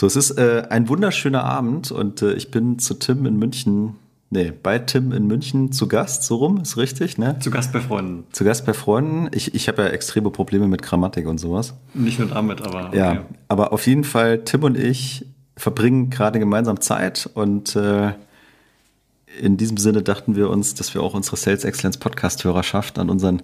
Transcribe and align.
So, 0.00 0.06
es 0.06 0.16
ist 0.16 0.30
äh, 0.38 0.66
ein 0.70 0.88
wunderschöner 0.88 1.44
Abend 1.44 1.92
und 1.92 2.22
äh, 2.22 2.32
ich 2.32 2.50
bin 2.50 2.78
zu 2.78 2.94
Tim 2.94 3.26
in 3.26 3.36
München, 3.36 3.96
nee, 4.30 4.50
bei 4.50 4.78
Tim 4.78 5.12
in 5.12 5.26
München 5.26 5.72
zu 5.72 5.88
Gast, 5.88 6.22
so 6.22 6.36
rum, 6.36 6.62
ist 6.62 6.78
richtig, 6.78 7.18
ne? 7.18 7.38
Zu 7.40 7.50
Gast 7.50 7.70
bei 7.70 7.82
Freunden. 7.82 8.24
Zu 8.32 8.44
Gast 8.44 8.64
bei 8.64 8.72
Freunden. 8.72 9.28
Ich, 9.34 9.54
ich 9.54 9.68
habe 9.68 9.82
ja 9.82 9.88
extreme 9.88 10.30
Probleme 10.30 10.68
mit 10.68 10.80
Grammatik 10.80 11.26
und 11.26 11.36
sowas. 11.36 11.74
Nicht 11.92 12.18
nur 12.18 12.28
damit, 12.28 12.62
aber. 12.62 12.86
Okay. 12.86 12.96
Ja, 12.96 13.26
aber 13.48 13.74
auf 13.74 13.86
jeden 13.86 14.04
Fall, 14.04 14.42
Tim 14.42 14.62
und 14.62 14.78
ich 14.78 15.26
verbringen 15.54 16.08
gerade 16.08 16.38
gemeinsam 16.38 16.80
Zeit 16.80 17.28
und 17.34 17.76
äh, 17.76 18.14
in 19.38 19.58
diesem 19.58 19.76
Sinne 19.76 20.00
dachten 20.00 20.34
wir 20.34 20.48
uns, 20.48 20.72
dass 20.72 20.94
wir 20.94 21.02
auch 21.02 21.12
unsere 21.12 21.36
Sales 21.36 21.64
Excellence 21.64 21.98
Podcast-Hörerschaft 21.98 22.98
an 22.98 23.10
unseren 23.10 23.42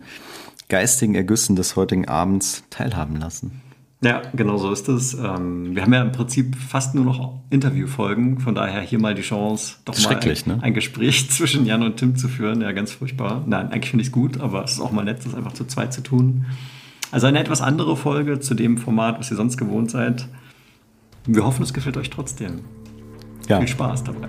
geistigen 0.70 1.16
Ergüssen 1.16 1.54
des 1.54 1.77
heutigen 1.77 2.09
Abends 2.09 2.62
teilhaben 2.70 3.16
lassen. 3.16 3.61
Ja, 4.02 4.22
genau 4.34 4.58
so 4.58 4.70
ist 4.70 4.88
es. 4.88 5.14
Ähm, 5.14 5.74
wir 5.74 5.82
haben 5.82 5.92
ja 5.92 6.02
im 6.02 6.12
Prinzip 6.12 6.54
fast 6.54 6.95
nur 6.95 7.04
noch 7.04 7.40
Interviewfolgen, 7.48 8.41
von 8.41 8.54
daher 8.54 8.80
hier 8.82 9.00
mal 9.00 9.14
die 9.14 9.23
Chance, 9.23 9.77
doch 9.84 9.98
mal 10.04 10.16
ein, 10.16 10.37
ne? 10.46 10.59
ein, 10.60 10.74
Gespräch 10.74 11.30
zwischen 11.30 11.64
Jan 11.64 11.82
und 11.82 11.96
Tim 11.96 12.16
zu 12.16 12.28
führen. 12.28 12.60
Ja, 12.60 12.73
ganz 12.73 12.92
furchtbar. 12.92 13.42
Nein, 13.46 13.73
eigentlich 13.73 13.90
finde 13.90 14.02
ich 14.02 14.09
es 14.09 14.12
gut, 14.12 14.40
aber 14.40 14.64
es 14.64 14.73
ist 14.73 14.80
auch 14.80 14.92
mal 14.92 15.04
nett, 15.04 15.24
das 15.24 15.34
einfach 15.34 15.52
zu 15.52 15.64
zweit 15.64 15.95
zu 15.95 16.02
tun. 16.02 16.45
Also 17.10 17.27
eine 17.27 17.38
etwas 17.38 17.62
andere 17.62 17.96
Folge 17.96 18.40
zu 18.40 18.54
dem 18.54 18.77
Format, 18.77 19.18
was 19.18 19.30
ihr 19.30 19.37
sonst 19.37 19.56
gewohnt 19.56 19.90
seid. 19.90 20.28
Wir 21.24 21.45
hoffen, 21.45 21.62
es 21.62 21.73
gefällt 21.73 21.96
euch 21.96 22.10
trotzdem. 22.10 22.60
Ja. 23.48 23.59
Viel 23.59 23.68
Spaß 23.68 24.04
dabei. 24.04 24.28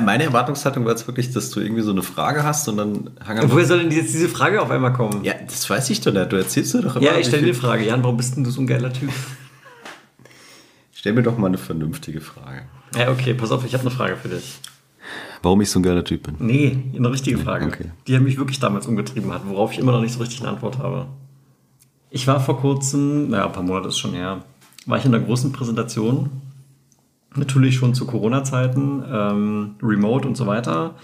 Meine 0.00 0.24
Erwartungshaltung 0.24 0.84
war 0.84 0.92
jetzt 0.92 1.06
wirklich, 1.06 1.32
dass 1.32 1.50
du 1.50 1.60
irgendwie 1.60 1.82
so 1.82 1.90
eine 1.90 2.02
Frage 2.02 2.44
hast 2.44 2.68
und 2.68 2.76
dann 2.76 3.10
hangen. 3.24 3.50
Woher 3.50 3.66
soll 3.66 3.80
denn 3.80 3.90
jetzt 3.90 4.14
diese 4.14 4.28
Frage 4.28 4.62
auf 4.62 4.70
einmal 4.70 4.92
kommen? 4.92 5.24
Ja, 5.24 5.34
das 5.46 5.68
weiß 5.68 5.90
ich 5.90 6.00
doch 6.00 6.12
nicht. 6.12 6.32
Du 6.32 6.36
erzählst 6.36 6.74
dir 6.74 6.82
doch 6.82 6.96
immer. 6.96 7.04
Ja, 7.04 7.16
ich 7.16 7.26
stelle 7.26 7.42
dir 7.42 7.52
die 7.52 7.58
Frage. 7.58 7.84
Jan, 7.84 8.02
warum 8.02 8.16
bist 8.16 8.36
denn 8.36 8.44
du 8.44 8.50
so 8.50 8.60
ein 8.60 8.66
geiler 8.66 8.92
Typ? 8.92 9.10
Stell 10.92 11.12
mir 11.12 11.22
doch 11.22 11.36
mal 11.36 11.48
eine 11.48 11.58
vernünftige 11.58 12.20
Frage. 12.20 12.62
Ja, 12.96 13.10
okay, 13.10 13.34
pass 13.34 13.50
auf, 13.50 13.64
ich 13.64 13.74
habe 13.74 13.82
eine 13.82 13.90
Frage 13.90 14.16
für 14.16 14.28
dich. 14.28 14.60
Warum 15.42 15.60
ich 15.60 15.70
so 15.70 15.80
ein 15.80 15.82
geiler 15.82 16.04
Typ 16.04 16.22
bin? 16.22 16.36
Nee, 16.38 16.78
eine 16.96 17.10
richtige 17.10 17.38
Frage. 17.38 17.66
Okay. 17.66 17.90
Die 18.06 18.18
mich 18.20 18.38
wirklich 18.38 18.60
damals 18.60 18.86
umgetrieben 18.86 19.32
hat, 19.32 19.42
worauf 19.46 19.72
ich 19.72 19.78
immer 19.78 19.92
noch 19.92 20.00
nicht 20.00 20.12
so 20.12 20.20
richtig 20.20 20.40
eine 20.40 20.50
Antwort 20.50 20.78
habe. 20.78 21.06
Ich 22.10 22.26
war 22.26 22.38
vor 22.38 22.60
kurzem, 22.60 23.30
naja, 23.30 23.46
ein 23.46 23.52
paar 23.52 23.62
Monate 23.62 23.88
ist 23.88 23.98
schon 23.98 24.12
her, 24.12 24.44
war 24.86 24.98
ich 24.98 25.04
in 25.04 25.14
einer 25.14 25.24
großen 25.24 25.50
Präsentation 25.50 26.30
natürlich 27.36 27.76
schon 27.76 27.94
zu 27.94 28.06
Corona-Zeiten, 28.06 29.04
ähm, 29.10 29.74
remote 29.82 30.26
und 30.26 30.36
so 30.36 30.46
weiter 30.46 30.94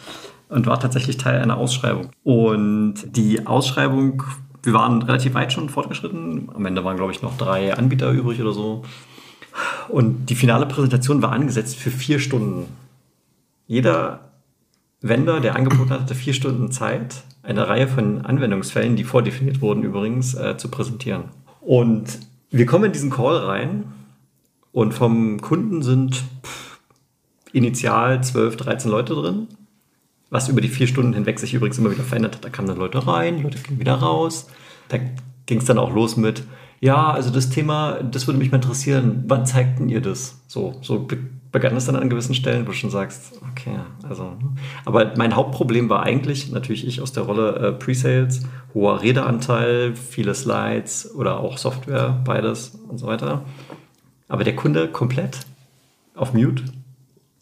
und 0.48 0.66
war 0.66 0.80
tatsächlich 0.80 1.16
Teil 1.16 1.40
einer 1.40 1.56
Ausschreibung. 1.56 2.10
Und 2.24 2.94
die 3.16 3.46
Ausschreibung, 3.46 4.22
wir 4.62 4.72
waren 4.72 5.02
relativ 5.02 5.34
weit 5.34 5.52
schon 5.52 5.68
fortgeschritten. 5.68 6.50
Am 6.54 6.66
Ende 6.66 6.84
waren, 6.84 6.96
glaube 6.96 7.12
ich, 7.12 7.22
noch 7.22 7.36
drei 7.36 7.74
Anbieter 7.74 8.10
übrig 8.10 8.40
oder 8.40 8.52
so. 8.52 8.84
Und 9.88 10.26
die 10.26 10.34
finale 10.34 10.66
Präsentation 10.66 11.22
war 11.22 11.32
angesetzt 11.32 11.76
für 11.76 11.90
vier 11.90 12.18
Stunden. 12.18 12.66
Jeder 13.66 14.20
Vendor, 15.00 15.40
der 15.40 15.56
angeboten 15.56 15.90
hat, 15.90 16.00
hatte 16.00 16.14
vier 16.14 16.34
Stunden 16.34 16.70
Zeit, 16.70 17.22
eine 17.42 17.68
Reihe 17.68 17.88
von 17.88 18.24
Anwendungsfällen, 18.24 18.96
die 18.96 19.04
vordefiniert 19.04 19.60
wurden 19.60 19.82
übrigens, 19.82 20.34
äh, 20.34 20.56
zu 20.56 20.68
präsentieren. 20.70 21.24
Und 21.60 22.20
wir 22.50 22.66
kommen 22.66 22.84
in 22.84 22.92
diesen 22.92 23.10
Call 23.10 23.36
rein 23.36 23.84
und 24.78 24.94
vom 24.94 25.40
Kunden 25.40 25.82
sind 25.82 26.14
pff, 26.14 26.78
initial 27.52 28.22
12, 28.22 28.54
13 28.58 28.88
Leute 28.88 29.12
drin. 29.12 29.48
Was 30.30 30.48
über 30.48 30.60
die 30.60 30.68
vier 30.68 30.86
Stunden 30.86 31.14
hinweg 31.14 31.40
sich 31.40 31.52
übrigens 31.52 31.78
immer 31.78 31.90
wieder 31.90 32.04
verändert 32.04 32.36
hat. 32.36 32.44
Da 32.44 32.48
kamen 32.48 32.68
dann 32.68 32.76
Leute 32.76 33.04
rein, 33.04 33.42
Leute 33.42 33.58
gingen 33.58 33.80
wieder 33.80 33.94
raus. 33.94 34.46
Da 34.88 34.98
ging 35.46 35.58
es 35.58 35.64
dann 35.64 35.78
auch 35.78 35.92
los 35.92 36.16
mit, 36.16 36.44
ja, 36.78 37.10
also 37.10 37.30
das 37.30 37.50
Thema, 37.50 38.04
das 38.04 38.28
würde 38.28 38.38
mich 38.38 38.52
mal 38.52 38.58
interessieren, 38.58 39.24
wann 39.26 39.46
zeigten 39.46 39.88
ihr 39.88 40.00
das? 40.00 40.42
So, 40.46 40.78
so 40.80 41.08
begann 41.50 41.74
es 41.74 41.86
dann 41.86 41.96
an 41.96 42.08
gewissen 42.08 42.36
Stellen, 42.36 42.64
wo 42.64 42.70
du 42.70 42.76
schon 42.76 42.90
sagst, 42.90 43.32
okay, 43.50 43.80
also. 44.08 44.26
Ne? 44.26 44.52
Aber 44.84 45.12
mein 45.16 45.34
Hauptproblem 45.34 45.88
war 45.88 46.04
eigentlich, 46.04 46.52
natürlich 46.52 46.86
ich 46.86 47.00
aus 47.02 47.10
der 47.10 47.24
Rolle 47.24 47.56
äh, 47.56 47.72
Pre-Sales, 47.72 48.42
hoher 48.74 49.02
Redeanteil, 49.02 49.96
viele 49.96 50.36
Slides 50.36 51.12
oder 51.16 51.40
auch 51.40 51.58
Software, 51.58 52.22
beides 52.24 52.78
und 52.88 52.98
so 52.98 53.08
weiter 53.08 53.42
aber 54.28 54.44
der 54.44 54.56
Kunde 54.56 54.88
komplett 54.88 55.40
auf 56.14 56.34
Mute 56.34 56.64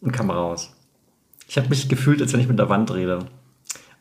und 0.01 0.11
Kamera 0.11 0.43
aus. 0.43 0.73
Ich 1.47 1.57
habe 1.57 1.69
mich 1.69 1.87
gefühlt, 1.87 2.21
als 2.21 2.33
wenn 2.33 2.39
ich 2.39 2.47
mit 2.47 2.59
der 2.59 2.69
Wand 2.69 2.93
rede. 2.93 3.19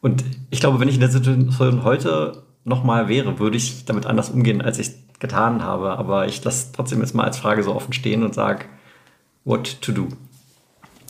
Und 0.00 0.24
ich 0.50 0.60
glaube, 0.60 0.80
wenn 0.80 0.88
ich 0.88 0.94
in 0.94 1.00
der 1.00 1.10
Situation 1.10 1.84
heute 1.84 2.42
nochmal 2.64 3.08
wäre, 3.08 3.38
würde 3.38 3.56
ich 3.56 3.84
damit 3.84 4.06
anders 4.06 4.30
umgehen, 4.30 4.60
als 4.60 4.78
ich 4.78 4.90
getan 5.18 5.62
habe. 5.62 5.98
Aber 5.98 6.26
ich 6.26 6.42
lasse 6.44 6.72
trotzdem 6.72 7.00
jetzt 7.00 7.14
mal 7.14 7.24
als 7.24 7.38
Frage 7.38 7.62
so 7.62 7.74
offen 7.74 7.92
stehen 7.92 8.22
und 8.22 8.34
sage, 8.34 8.66
what 9.44 9.80
to 9.80 9.92
do. 9.92 10.08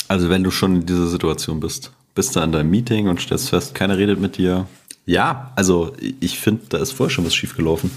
Also 0.08 0.28
wenn 0.28 0.44
du 0.44 0.50
schon 0.50 0.76
in 0.76 0.86
dieser 0.86 1.06
Situation 1.06 1.60
bist, 1.60 1.92
bist 2.14 2.36
du 2.36 2.40
an 2.40 2.52
deinem 2.52 2.70
Meeting 2.70 3.08
und 3.08 3.20
stellst 3.20 3.50
fest, 3.50 3.74
keiner 3.74 3.98
redet 3.98 4.20
mit 4.20 4.36
dir. 4.38 4.66
Ja, 5.04 5.52
also 5.56 5.92
ich 6.20 6.38
finde, 6.38 6.62
da 6.68 6.78
ist 6.78 6.92
vorher 6.92 7.10
schon 7.10 7.24
was 7.24 7.34
schiefgelaufen. 7.34 7.90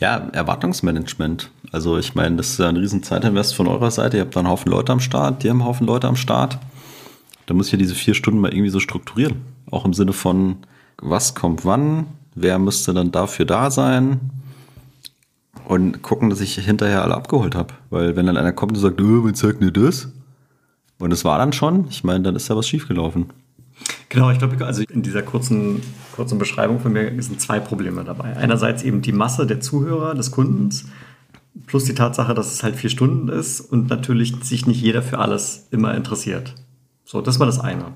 Ja, 0.00 0.16
Erwartungsmanagement. 0.32 1.50
Also 1.72 1.96
ich 1.96 2.14
meine, 2.14 2.36
das 2.36 2.50
ist 2.50 2.58
ja 2.58 2.68
ein 2.68 2.76
riesen 2.76 3.02
Zeitinvest 3.02 3.54
von 3.54 3.66
eurer 3.66 3.90
Seite. 3.90 4.18
Ihr 4.18 4.24
habt 4.24 4.36
da 4.36 4.40
einen 4.40 4.48
Haufen 4.50 4.70
Leute 4.70 4.92
am 4.92 5.00
Start, 5.00 5.42
die 5.42 5.48
haben 5.48 5.60
einen 5.60 5.68
Haufen 5.68 5.86
Leute 5.86 6.06
am 6.06 6.16
Start. 6.16 6.58
Da 7.46 7.54
muss 7.54 7.66
ich 7.66 7.72
ja 7.72 7.78
diese 7.78 7.94
vier 7.94 8.14
Stunden 8.14 8.40
mal 8.40 8.52
irgendwie 8.52 8.70
so 8.70 8.78
strukturieren. 8.78 9.40
Auch 9.70 9.86
im 9.86 9.94
Sinne 9.94 10.12
von, 10.12 10.58
was 11.00 11.34
kommt 11.34 11.64
wann, 11.64 12.06
wer 12.34 12.58
müsste 12.58 12.92
dann 12.92 13.10
dafür 13.10 13.46
da 13.46 13.70
sein 13.70 14.20
und 15.66 16.02
gucken, 16.02 16.28
dass 16.28 16.42
ich 16.42 16.54
hinterher 16.56 17.02
alle 17.02 17.14
abgeholt 17.14 17.54
habe. 17.54 17.72
Weil 17.88 18.16
wenn 18.16 18.26
dann 18.26 18.36
einer 18.36 18.52
kommt 18.52 18.72
und 18.72 18.78
sagt, 18.78 19.00
oh, 19.00 19.24
wer 19.24 19.32
zeigt 19.32 19.62
mir 19.62 19.72
das? 19.72 20.12
Und 20.98 21.10
es 21.10 21.24
war 21.24 21.38
dann 21.38 21.54
schon, 21.54 21.86
ich 21.88 22.04
meine, 22.04 22.20
dann 22.20 22.36
ist 22.36 22.48
ja 22.48 22.56
was 22.56 22.68
schiefgelaufen. 22.68 23.30
Genau, 24.10 24.30
ich 24.30 24.38
glaube, 24.38 24.62
also 24.64 24.82
in 24.90 25.02
dieser 25.02 25.22
kurzen, 25.22 25.80
kurzen 26.14 26.38
Beschreibung 26.38 26.80
von 26.80 26.92
mir 26.92 27.10
sind 27.22 27.40
zwei 27.40 27.60
Probleme 27.60 28.04
dabei. 28.04 28.36
Einerseits 28.36 28.82
eben 28.82 29.00
die 29.00 29.12
Masse 29.12 29.46
der 29.46 29.60
Zuhörer, 29.60 30.14
des 30.14 30.30
Kundens, 30.30 30.84
plus 31.66 31.84
die 31.84 31.94
Tatsache, 31.94 32.34
dass 32.34 32.52
es 32.52 32.62
halt 32.62 32.76
vier 32.76 32.90
Stunden 32.90 33.28
ist 33.28 33.60
und 33.60 33.90
natürlich 33.90 34.34
sich 34.42 34.66
nicht 34.66 34.80
jeder 34.80 35.02
für 35.02 35.18
alles 35.18 35.68
immer 35.70 35.94
interessiert. 35.94 36.54
So, 37.04 37.20
das 37.20 37.38
war 37.38 37.46
das 37.46 37.60
eine. 37.60 37.86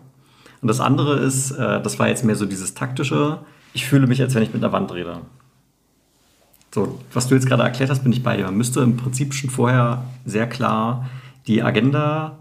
Und 0.61 0.69
das 0.69 0.81
andere 0.81 1.19
ist, 1.19 1.53
äh, 1.53 1.83
das 1.83 1.99
war 1.99 2.09
jetzt 2.09 2.25
mehr 2.25 2.37
so 2.37 2.47
dieses 2.47 2.75
taktische, 2.75 3.39
ich 3.73 3.87
fühle 3.87 4.07
mich, 4.07 4.21
als 4.21 4.35
wenn 4.35 4.43
ich 4.43 4.53
mit 4.53 4.63
einer 4.63 4.73
Wand 4.73 4.93
rede. 4.93 5.21
So, 6.75 7.01
was 7.13 7.29
du 7.29 7.35
jetzt 7.35 7.47
gerade 7.47 7.63
erklärt 7.63 7.91
hast, 7.91 8.03
bin 8.03 8.13
ich 8.13 8.23
bei 8.23 8.37
dir. 8.37 8.45
Man 8.45 8.57
müsste 8.57 8.81
im 8.81 8.97
Prinzip 8.97 9.33
schon 9.35 9.51
vorher 9.51 10.05
sehr 10.25 10.47
klar 10.47 11.09
die 11.47 11.63
Agenda 11.63 12.39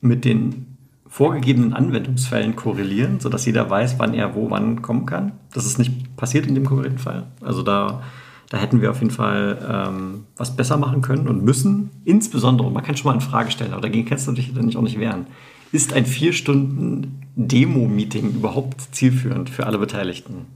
mit 0.00 0.24
den 0.24 0.76
vorgegebenen 1.08 1.72
Anwendungsfällen 1.72 2.54
korrelieren, 2.54 3.20
sodass 3.20 3.46
jeder 3.46 3.68
weiß, 3.68 3.98
wann 3.98 4.14
er 4.14 4.34
wo 4.34 4.50
wann 4.50 4.82
kommen 4.82 5.06
kann. 5.06 5.32
Das 5.52 5.66
ist 5.66 5.78
nicht 5.78 6.16
passiert 6.16 6.46
in 6.46 6.54
dem 6.54 6.66
konkreten 6.66 6.98
Fall. 6.98 7.24
Also 7.40 7.62
da, 7.62 8.02
da 8.50 8.56
hätten 8.56 8.80
wir 8.80 8.90
auf 8.90 9.00
jeden 9.00 9.10
Fall 9.10 9.58
ähm, 9.70 10.24
was 10.36 10.56
besser 10.56 10.76
machen 10.76 11.02
können 11.02 11.28
und 11.28 11.44
müssen. 11.44 11.90
Insbesondere, 12.04 12.70
man 12.70 12.82
kann 12.82 12.96
schon 12.96 13.08
mal 13.08 13.12
eine 13.12 13.20
Frage 13.20 13.50
stellen, 13.50 13.72
aber 13.72 13.82
dagegen 13.82 14.08
kannst 14.08 14.26
du 14.26 14.32
dich 14.32 14.52
natürlich 14.52 14.76
auch 14.76 14.82
nicht 14.82 14.98
wehren. 14.98 15.26
Ist 15.70 15.92
ein 15.92 16.06
vier 16.06 16.32
Stunden 16.32 17.20
Demo-Meeting 17.36 18.30
überhaupt 18.30 18.80
zielführend 18.92 19.50
für 19.50 19.66
alle 19.66 19.78
Beteiligten? 19.78 20.46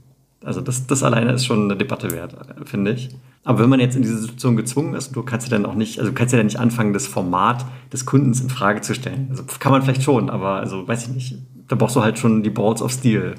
Also 0.43 0.59
das, 0.59 0.87
das 0.87 1.03
alleine 1.03 1.33
ist 1.33 1.45
schon 1.45 1.65
eine 1.65 1.77
Debatte 1.77 2.11
wert, 2.11 2.35
finde 2.65 2.93
ich. 2.93 3.09
Aber 3.43 3.59
wenn 3.59 3.69
man 3.69 3.79
jetzt 3.79 3.95
in 3.95 4.01
diese 4.01 4.17
Situation 4.17 4.55
gezwungen 4.55 4.95
ist, 4.95 5.15
du 5.15 5.21
kannst 5.21 5.47
ja 5.47 5.57
dann 5.57 5.65
auch 5.65 5.75
nicht, 5.75 5.99
also 5.99 6.11
kannst 6.13 6.33
ja 6.33 6.37
dann 6.37 6.47
nicht 6.47 6.59
anfangen, 6.59 6.93
das 6.93 7.07
Format 7.07 7.65
des 7.91 8.05
Kundens 8.05 8.41
in 8.41 8.49
Frage 8.49 8.81
zu 8.81 8.95
stellen. 8.95 9.27
Also 9.29 9.43
kann 9.59 9.71
man 9.71 9.83
vielleicht 9.83 10.03
schon, 10.03 10.29
aber 10.29 10.55
also 10.55 10.87
weiß 10.87 11.07
ich 11.07 11.13
nicht. 11.13 11.37
Da 11.67 11.75
brauchst 11.75 11.95
du 11.95 12.01
halt 12.01 12.19
schon 12.19 12.43
die 12.43 12.49
Balls 12.49 12.81
of 12.81 12.91
Steel 12.91 13.35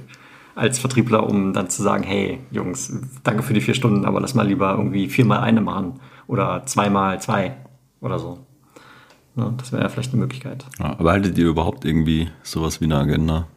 als 0.54 0.78
Vertriebler, 0.78 1.28
um 1.28 1.52
dann 1.52 1.68
zu 1.68 1.82
sagen, 1.82 2.04
hey 2.04 2.38
Jungs, 2.50 2.92
danke 3.22 3.42
für 3.42 3.54
die 3.54 3.60
vier 3.60 3.74
Stunden, 3.74 4.04
aber 4.04 4.20
lass 4.20 4.34
mal 4.34 4.46
lieber 4.46 4.72
irgendwie 4.72 5.08
viermal 5.08 5.40
eine 5.40 5.60
machen 5.60 5.94
oder 6.26 6.64
zweimal 6.66 7.20
zwei 7.20 7.56
oder 8.00 8.18
so. 8.18 8.38
Ja, 9.36 9.52
das 9.56 9.72
wäre 9.72 9.82
ja 9.82 9.88
vielleicht 9.88 10.12
eine 10.12 10.20
Möglichkeit. 10.22 10.64
Ja, 10.78 10.96
aber 10.98 11.10
haltet 11.10 11.36
ihr 11.38 11.48
überhaupt 11.48 11.84
irgendwie 11.84 12.28
sowas 12.42 12.80
wie 12.80 12.84
eine 12.84 12.98
Agenda? 12.98 13.48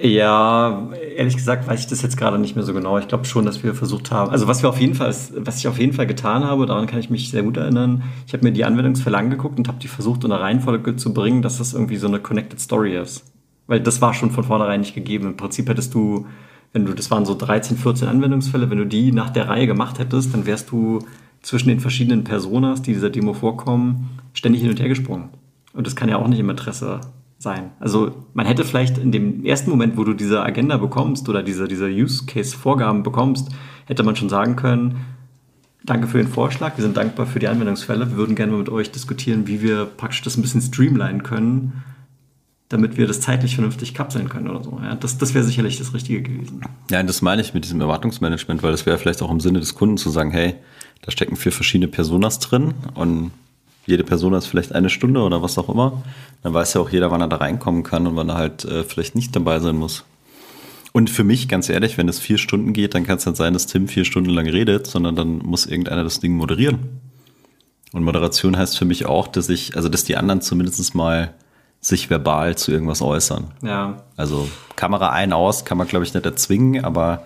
Ja, 0.00 0.88
ehrlich 1.16 1.36
gesagt 1.36 1.66
weiß 1.66 1.80
ich 1.80 1.86
das 1.86 2.00
jetzt 2.00 2.16
gerade 2.16 2.38
nicht 2.38 2.56
mehr 2.56 2.64
so 2.64 2.72
genau. 2.72 2.98
Ich 2.98 3.08
glaube 3.08 3.26
schon, 3.26 3.44
dass 3.44 3.62
wir 3.62 3.74
versucht 3.74 4.10
haben, 4.10 4.30
also 4.30 4.48
was 4.48 4.62
wir 4.62 4.70
auf 4.70 4.80
jeden 4.80 4.94
Fall, 4.94 5.14
was 5.36 5.58
ich 5.58 5.68
auf 5.68 5.78
jeden 5.78 5.92
Fall 5.92 6.06
getan 6.06 6.44
habe, 6.44 6.64
daran 6.64 6.86
kann 6.86 6.98
ich 6.98 7.10
mich 7.10 7.30
sehr 7.30 7.42
gut 7.42 7.58
erinnern. 7.58 8.02
Ich 8.26 8.32
habe 8.32 8.44
mir 8.44 8.52
die 8.52 8.64
Anwendungsfälle 8.64 9.18
angeguckt 9.18 9.58
und 9.58 9.68
habe 9.68 9.78
die 9.78 9.88
versucht, 9.88 10.24
in 10.24 10.32
eine 10.32 10.42
Reihenfolge 10.42 10.96
zu 10.96 11.12
bringen, 11.12 11.42
dass 11.42 11.58
das 11.58 11.74
irgendwie 11.74 11.96
so 11.96 12.06
eine 12.06 12.20
Connected 12.20 12.58
Story 12.58 12.96
ist. 12.96 13.31
Weil 13.72 13.80
das 13.80 14.02
war 14.02 14.12
schon 14.12 14.30
von 14.30 14.44
vornherein 14.44 14.80
nicht 14.80 14.94
gegeben. 14.94 15.28
Im 15.28 15.36
Prinzip 15.36 15.68
hättest 15.68 15.94
du 15.94 16.26
wenn 16.72 16.86
du, 16.86 16.94
das 16.94 17.10
waren 17.10 17.26
so 17.26 17.34
13, 17.34 17.76
14 17.76 18.08
Anwendungsfälle, 18.08 18.70
wenn 18.70 18.78
du 18.78 18.86
die 18.86 19.12
nach 19.12 19.30
der 19.30 19.48
Reihe 19.48 19.66
gemacht 19.66 19.98
hättest, 19.98 20.32
dann 20.32 20.46
wärst 20.46 20.70
du 20.70 21.00
zwischen 21.42 21.68
den 21.68 21.80
verschiedenen 21.80 22.24
Personas, 22.24 22.82
die 22.82 22.94
dieser 22.94 23.10
Demo 23.10 23.34
vorkommen, 23.34 24.18
ständig 24.32 24.62
hin 24.62 24.70
und 24.70 24.80
her 24.80 24.88
gesprungen. 24.88 25.28
Und 25.74 25.86
das 25.86 25.96
kann 25.96 26.08
ja 26.08 26.16
auch 26.16 26.28
nicht 26.28 26.38
im 26.38 26.48
Interesse 26.48 27.00
sein. 27.38 27.70
Also 27.80 28.14
man 28.34 28.46
hätte 28.46 28.64
vielleicht 28.64 28.98
in 28.98 29.12
dem 29.12 29.44
ersten 29.44 29.70
Moment, 29.70 29.96
wo 29.96 30.04
du 30.04 30.14
diese 30.14 30.42
Agenda 30.42 30.76
bekommst 30.76 31.28
oder 31.28 31.42
diese, 31.42 31.68
diese 31.68 31.88
Use-Case-Vorgaben 31.88 33.02
bekommst, 33.02 33.48
hätte 33.86 34.02
man 34.02 34.16
schon 34.16 34.28
sagen 34.28 34.56
können, 34.56 35.04
danke 35.84 36.06
für 36.06 36.18
den 36.18 36.28
Vorschlag, 36.28 36.76
wir 36.76 36.84
sind 36.84 36.96
dankbar 36.96 37.26
für 37.26 37.40
die 37.40 37.48
Anwendungsfälle, 37.48 38.10
wir 38.10 38.16
würden 38.16 38.36
gerne 38.36 38.52
mit 38.52 38.68
euch 38.68 38.92
diskutieren, 38.92 39.48
wie 39.48 39.60
wir 39.60 39.84
praktisch 39.84 40.22
das 40.22 40.36
ein 40.36 40.42
bisschen 40.42 40.62
streamlinen 40.62 41.24
können, 41.24 41.82
damit 42.72 42.96
wir 42.96 43.06
das 43.06 43.20
zeitlich 43.20 43.54
vernünftig 43.54 43.94
kapseln 43.94 44.28
können 44.28 44.48
oder 44.48 44.62
so. 44.62 44.80
Ja, 44.82 44.94
das 44.94 45.18
das 45.18 45.34
wäre 45.34 45.44
sicherlich 45.44 45.78
das 45.78 45.92
Richtige 45.92 46.22
gewesen. 46.22 46.62
Ja, 46.90 47.02
das 47.02 47.22
meine 47.22 47.42
ich 47.42 47.54
mit 47.54 47.64
diesem 47.64 47.80
Erwartungsmanagement, 47.80 48.62
weil 48.62 48.72
das 48.72 48.86
wäre 48.86 48.98
vielleicht 48.98 49.22
auch 49.22 49.30
im 49.30 49.40
Sinne 49.40 49.60
des 49.60 49.74
Kunden 49.74 49.96
zu 49.96 50.10
sagen, 50.10 50.30
hey, 50.30 50.54
da 51.02 51.10
stecken 51.10 51.36
vier 51.36 51.52
verschiedene 51.52 51.88
Personas 51.88 52.38
drin 52.38 52.74
und 52.94 53.32
jede 53.86 54.04
Person 54.04 54.32
ist 54.34 54.46
vielleicht 54.46 54.72
eine 54.72 54.90
Stunde 54.90 55.20
oder 55.20 55.42
was 55.42 55.58
auch 55.58 55.68
immer. 55.68 56.02
Dann 56.42 56.54
weiß 56.54 56.74
ja 56.74 56.80
auch 56.80 56.90
jeder, 56.90 57.10
wann 57.10 57.20
er 57.20 57.28
da 57.28 57.36
reinkommen 57.36 57.82
kann 57.82 58.06
und 58.06 58.16
wann 58.16 58.28
er 58.28 58.36
halt 58.36 58.64
äh, 58.64 58.84
vielleicht 58.84 59.14
nicht 59.14 59.34
dabei 59.34 59.58
sein 59.58 59.76
muss. 59.76 60.04
Und 60.92 61.10
für 61.10 61.24
mich, 61.24 61.48
ganz 61.48 61.68
ehrlich, 61.68 61.98
wenn 61.98 62.08
es 62.08 62.20
vier 62.20 62.38
Stunden 62.38 62.72
geht, 62.72 62.94
dann 62.94 63.04
kann 63.04 63.16
es 63.16 63.26
nicht 63.26 63.36
sein, 63.36 63.54
dass 63.54 63.66
Tim 63.66 63.88
vier 63.88 64.04
Stunden 64.04 64.30
lang 64.30 64.46
redet, 64.46 64.86
sondern 64.86 65.16
dann 65.16 65.38
muss 65.38 65.66
irgendeiner 65.66 66.04
das 66.04 66.20
Ding 66.20 66.34
moderieren. 66.34 67.00
Und 67.92 68.04
Moderation 68.04 68.56
heißt 68.56 68.78
für 68.78 68.84
mich 68.84 69.06
auch, 69.06 69.26
dass 69.26 69.48
ich, 69.48 69.74
also 69.76 69.88
dass 69.88 70.04
die 70.04 70.16
anderen 70.16 70.42
zumindest 70.42 70.94
mal 70.94 71.34
sich 71.82 72.08
verbal 72.08 72.56
zu 72.56 72.70
irgendwas 72.70 73.02
äußern. 73.02 73.48
Ja. 73.60 73.98
Also 74.16 74.48
Kamera 74.76 75.10
ein, 75.10 75.32
aus 75.32 75.64
kann 75.64 75.76
man, 75.76 75.88
glaube 75.88 76.04
ich, 76.06 76.14
nicht 76.14 76.24
erzwingen, 76.24 76.84
aber 76.84 77.24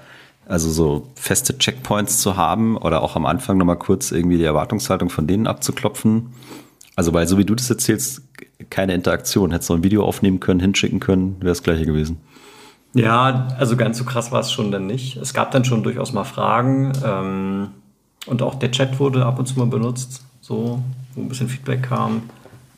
also 0.48 0.70
so 0.70 1.08
feste 1.14 1.58
Checkpoints 1.58 2.18
zu 2.18 2.36
haben 2.36 2.76
oder 2.76 3.02
auch 3.02 3.16
am 3.16 3.26
Anfang 3.26 3.58
nochmal 3.58 3.78
kurz 3.78 4.10
irgendwie 4.12 4.38
die 4.38 4.44
Erwartungshaltung 4.44 5.10
von 5.10 5.26
denen 5.26 5.46
abzuklopfen. 5.46 6.32
Also 6.96 7.12
weil 7.12 7.28
so 7.28 7.36
wie 7.36 7.44
du 7.44 7.54
das 7.54 7.68
erzählst, 7.68 8.22
keine 8.70 8.94
Interaktion. 8.94 9.50
Hättest 9.50 9.68
du 9.68 9.74
ein 9.74 9.84
Video 9.84 10.04
aufnehmen 10.04 10.40
können, 10.40 10.60
hinschicken 10.60 11.00
können, 11.00 11.36
wäre 11.40 11.50
das 11.50 11.62
gleiche 11.62 11.84
gewesen. 11.84 12.18
Ja, 12.94 13.48
also 13.58 13.76
ganz 13.76 13.98
so 13.98 14.04
krass 14.04 14.32
war 14.32 14.40
es 14.40 14.50
schon 14.50 14.70
dann 14.70 14.86
nicht. 14.86 15.16
Es 15.16 15.34
gab 15.34 15.50
dann 15.50 15.66
schon 15.66 15.82
durchaus 15.82 16.14
mal 16.14 16.24
Fragen 16.24 16.92
ähm, 17.04 17.68
und 18.24 18.40
auch 18.40 18.54
der 18.54 18.70
Chat 18.70 18.98
wurde 18.98 19.26
ab 19.26 19.38
und 19.38 19.44
zu 19.44 19.58
mal 19.58 19.66
benutzt, 19.66 20.24
so, 20.40 20.82
wo 21.14 21.20
ein 21.20 21.28
bisschen 21.28 21.48
Feedback 21.48 21.82
kam. 21.82 22.22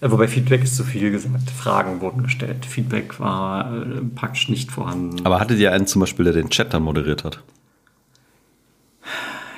Äh, 0.01 0.11
wobei 0.11 0.29
Feedback 0.29 0.63
ist 0.63 0.77
zu 0.77 0.85
viel 0.85 1.11
gesagt. 1.11 1.51
Fragen 1.51 2.01
wurden 2.01 2.23
gestellt. 2.23 2.67
Feedback 2.67 3.19
war 3.21 3.73
äh, 3.73 4.01
praktisch 4.15 4.49
nicht 4.49 4.71
vorhanden. 4.71 5.25
Aber 5.25 5.41
hattet 5.41 5.59
ihr 5.59 5.73
einen 5.73 5.87
zum 5.87 6.01
Beispiel, 6.01 6.25
der 6.25 6.35
den 6.35 6.51
Chat 6.51 6.73
dann 6.73 6.83
moderiert 6.83 7.25
hat? 7.25 7.43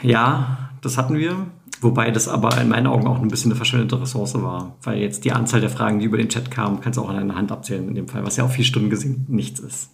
Ja, 0.03 0.71
das 0.81 0.97
hatten 0.97 1.17
wir. 1.17 1.47
Wobei 1.83 2.11
das 2.11 2.29
aber 2.29 2.61
in 2.61 2.69
meinen 2.69 2.87
Augen 2.87 3.07
auch 3.07 3.21
ein 3.21 3.29
bisschen 3.29 3.51
eine 3.51 3.57
verschwendete 3.57 4.01
Ressource 4.01 4.35
war. 4.35 4.77
Weil 4.83 4.99
jetzt 4.99 5.25
die 5.25 5.33
Anzahl 5.33 5.61
der 5.61 5.71
Fragen, 5.71 5.99
die 5.99 6.07
über 6.07 6.19
den 6.19 6.29
Chat 6.29 6.51
kamen, 6.51 6.81
kannst 6.81 6.99
du 6.99 7.03
auch 7.03 7.09
an 7.09 7.17
einer 7.17 7.37
Hand 7.37 7.53
abzählen 7.53 7.89
in 7.89 7.95
dem 7.95 8.09
Fall, 8.09 8.25
was 8.25 8.37
ja 8.37 8.45
auf 8.45 8.53
vier 8.53 8.65
Stunden 8.65 8.91
gesehen 8.91 9.25
nichts 9.29 9.61
ist. 9.61 9.91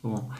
So. 0.00 0.30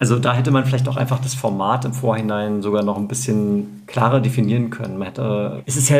Also 0.00 0.18
da 0.18 0.34
hätte 0.34 0.50
man 0.50 0.64
vielleicht 0.64 0.88
auch 0.88 0.96
einfach 0.96 1.20
das 1.20 1.34
Format 1.34 1.84
im 1.84 1.92
Vorhinein 1.92 2.60
sogar 2.60 2.82
noch 2.82 2.96
ein 2.96 3.06
bisschen 3.06 3.82
klarer 3.86 4.20
definieren 4.20 4.70
können. 4.70 4.98
Man 4.98 5.06
hätte, 5.06 5.62
es 5.64 5.76
ist 5.76 5.90
ja 5.90 5.98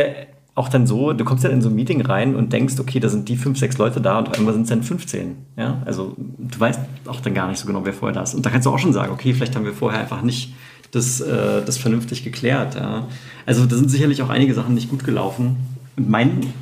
auch 0.54 0.68
dann 0.68 0.86
so, 0.86 1.12
du 1.12 1.24
kommst 1.24 1.44
ja 1.44 1.50
in 1.50 1.62
so 1.62 1.70
ein 1.70 1.74
Meeting 1.74 2.02
rein 2.02 2.36
und 2.36 2.52
denkst, 2.52 2.74
okay, 2.78 3.00
da 3.00 3.08
sind 3.08 3.28
die 3.28 3.36
fünf, 3.36 3.58
sechs 3.58 3.78
Leute 3.78 4.00
da 4.00 4.18
und 4.18 4.36
einmal 4.36 4.52
sind 4.52 4.64
es 4.64 4.68
dann 4.68 4.82
15. 4.82 5.36
Ja? 5.56 5.80
Also 5.86 6.14
du 6.16 6.60
weißt 6.60 6.80
auch 7.06 7.20
dann 7.20 7.34
gar 7.34 7.48
nicht 7.48 7.58
so 7.58 7.66
genau, 7.66 7.84
wer 7.84 7.94
vorher 7.94 8.14
da 8.14 8.22
ist. 8.22 8.34
Und 8.34 8.44
da 8.44 8.50
kannst 8.50 8.66
du 8.66 8.70
auch 8.70 8.78
schon 8.78 8.92
sagen, 8.92 9.12
okay, 9.12 9.32
vielleicht 9.32 9.56
haben 9.56 9.64
wir 9.64 9.72
vorher 9.72 10.00
einfach 10.00 10.22
nicht 10.22 10.52
das, 10.90 11.20
äh, 11.22 11.62
das 11.64 11.78
vernünftig 11.78 12.22
geklärt. 12.22 12.74
Ja. 12.74 13.08
Also 13.46 13.64
da 13.64 13.76
sind 13.76 13.90
sicherlich 13.90 14.20
auch 14.22 14.28
einige 14.28 14.52
Sachen 14.52 14.74
nicht 14.74 14.90
gut 14.90 15.04
gelaufen. 15.04 15.56
Mein, 15.96 16.52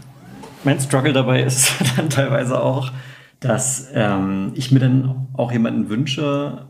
mein 0.62 0.78
Struggle 0.78 1.12
dabei 1.12 1.42
ist 1.44 1.72
dann 1.96 2.10
teilweise 2.10 2.62
auch, 2.62 2.92
dass 3.40 3.88
ähm, 3.92 4.52
ich 4.54 4.70
mir 4.70 4.78
dann 4.78 5.26
auch 5.32 5.50
jemanden 5.50 5.88
wünsche, 5.88 6.66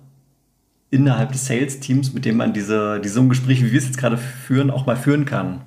innerhalb 0.91 1.33
des 1.33 1.47
Sales-Teams, 1.47 2.15
mit 2.15 2.25
dem 2.25 2.37
man 2.37 2.53
diese, 2.53 3.01
diese 3.01 3.15
so 3.15 3.21
ein 3.21 3.29
Gespräch, 3.29 3.63
wie 3.63 3.71
wir 3.71 3.79
es 3.79 3.87
jetzt 3.87 3.99
gerade 3.99 4.17
führen, 4.17 4.71
auch 4.71 4.87
mal 4.87 4.97
führen 4.97 5.25
kann. 5.25 5.61